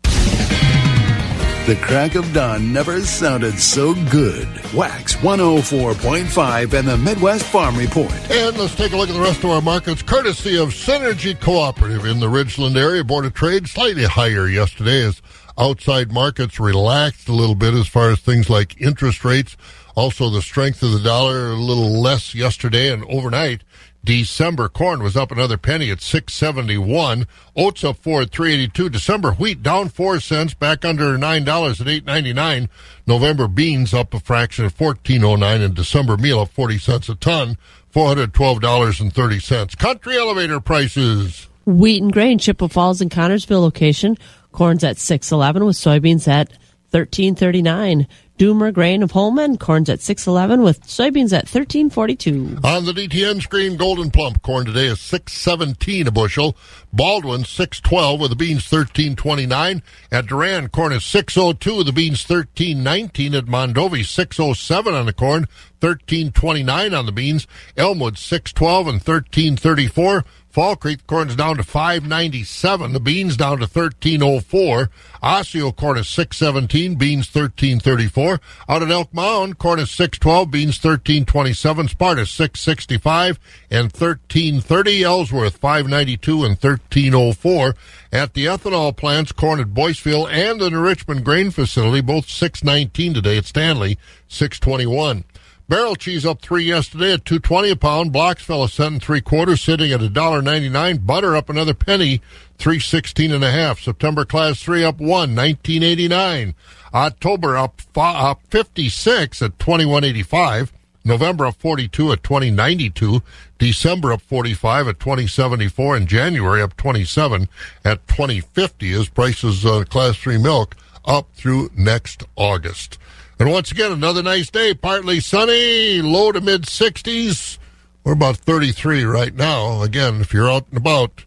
[1.67, 4.49] The crack of dawn never sounded so good.
[4.75, 8.11] Wax 104.5 and the Midwest Farm Report.
[8.31, 12.07] And let's take a look at the rest of our markets, courtesy of Synergy Cooperative
[12.07, 13.05] in the Ridgeland area.
[13.05, 15.21] Board of Trade slightly higher yesterday as
[15.59, 19.57] outside markets relaxed a little bit as far as things like interest rates.
[19.95, 23.63] Also, the strength of the dollar a little less yesterday and overnight.
[24.03, 27.27] December corn was up another penny at 671.
[27.55, 28.89] Oats up four at 382.
[28.89, 32.69] December wheat down four cents, back under nine dollars at 899.
[33.07, 37.59] November beans up a fraction at 1409, and December meal up 40 cents a ton,
[37.95, 39.79] $412.30.
[39.79, 41.49] Country elevator prices.
[41.67, 44.17] Wheat and grain, Chippewa Falls and Connorsville location.
[44.53, 46.53] Corn's at 611 with soybeans at
[46.93, 48.07] 1339.
[48.41, 52.61] Doomer grain of Holman, corn's at 611 with soybeans at 1342.
[52.65, 56.57] On the DTN screen, Gold'n Plump corn today is 617 a bushel.
[56.91, 59.83] Baldwin 612 with the beans 1329.
[60.11, 63.35] At Durand, corn is 602 with the beans 1319.
[63.35, 65.47] At Mondovi 607 on the corn,
[65.81, 67.47] 1329 on the beans.
[67.77, 70.25] Elmwood 612 and 1334.
[70.51, 72.93] Fall Creek corn's down to 597.
[72.93, 74.91] The beans down to 1304.
[75.23, 76.97] Osseo corn is 617.
[76.97, 78.41] Beans 1334.
[78.69, 80.51] Out at Elk Mound, corn is 612.
[80.51, 81.89] Beans 1327.
[81.89, 83.39] Sparta 665
[83.71, 85.05] and 1330.
[85.05, 87.77] Ellsworth 592 and 1304.
[88.13, 93.39] At the ethanol plants, corn at Boyceville and the Richmond grain facility, both 619 today
[93.39, 95.25] at Stanley 621.
[95.71, 98.11] Barrel cheese up three yesterday at two twenty a pound.
[98.11, 100.97] Blocks fell a cent and three quarters, sitting at a dollar ninety nine.
[100.97, 102.21] Butter up another penny,
[102.59, 103.79] three sixteen and a half.
[103.79, 106.57] September class three up one, nineteen eighty nine.
[106.93, 110.73] October up, up fifty six at twenty one eighty five.
[111.05, 113.23] November up 42 at 2092,
[113.57, 117.49] December up 45 at 2074, and January up 27
[117.87, 122.99] at 2050 as prices on uh, class 3 milk up through next August.
[123.41, 127.57] And once again, another nice day, partly sunny, low to mid 60s.
[128.05, 129.83] We're about 33 right now.
[129.83, 131.25] Again, if you're out and about,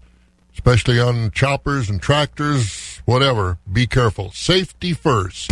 [0.54, 4.32] especially on choppers and tractors, whatever, be careful.
[4.32, 5.52] Safety first.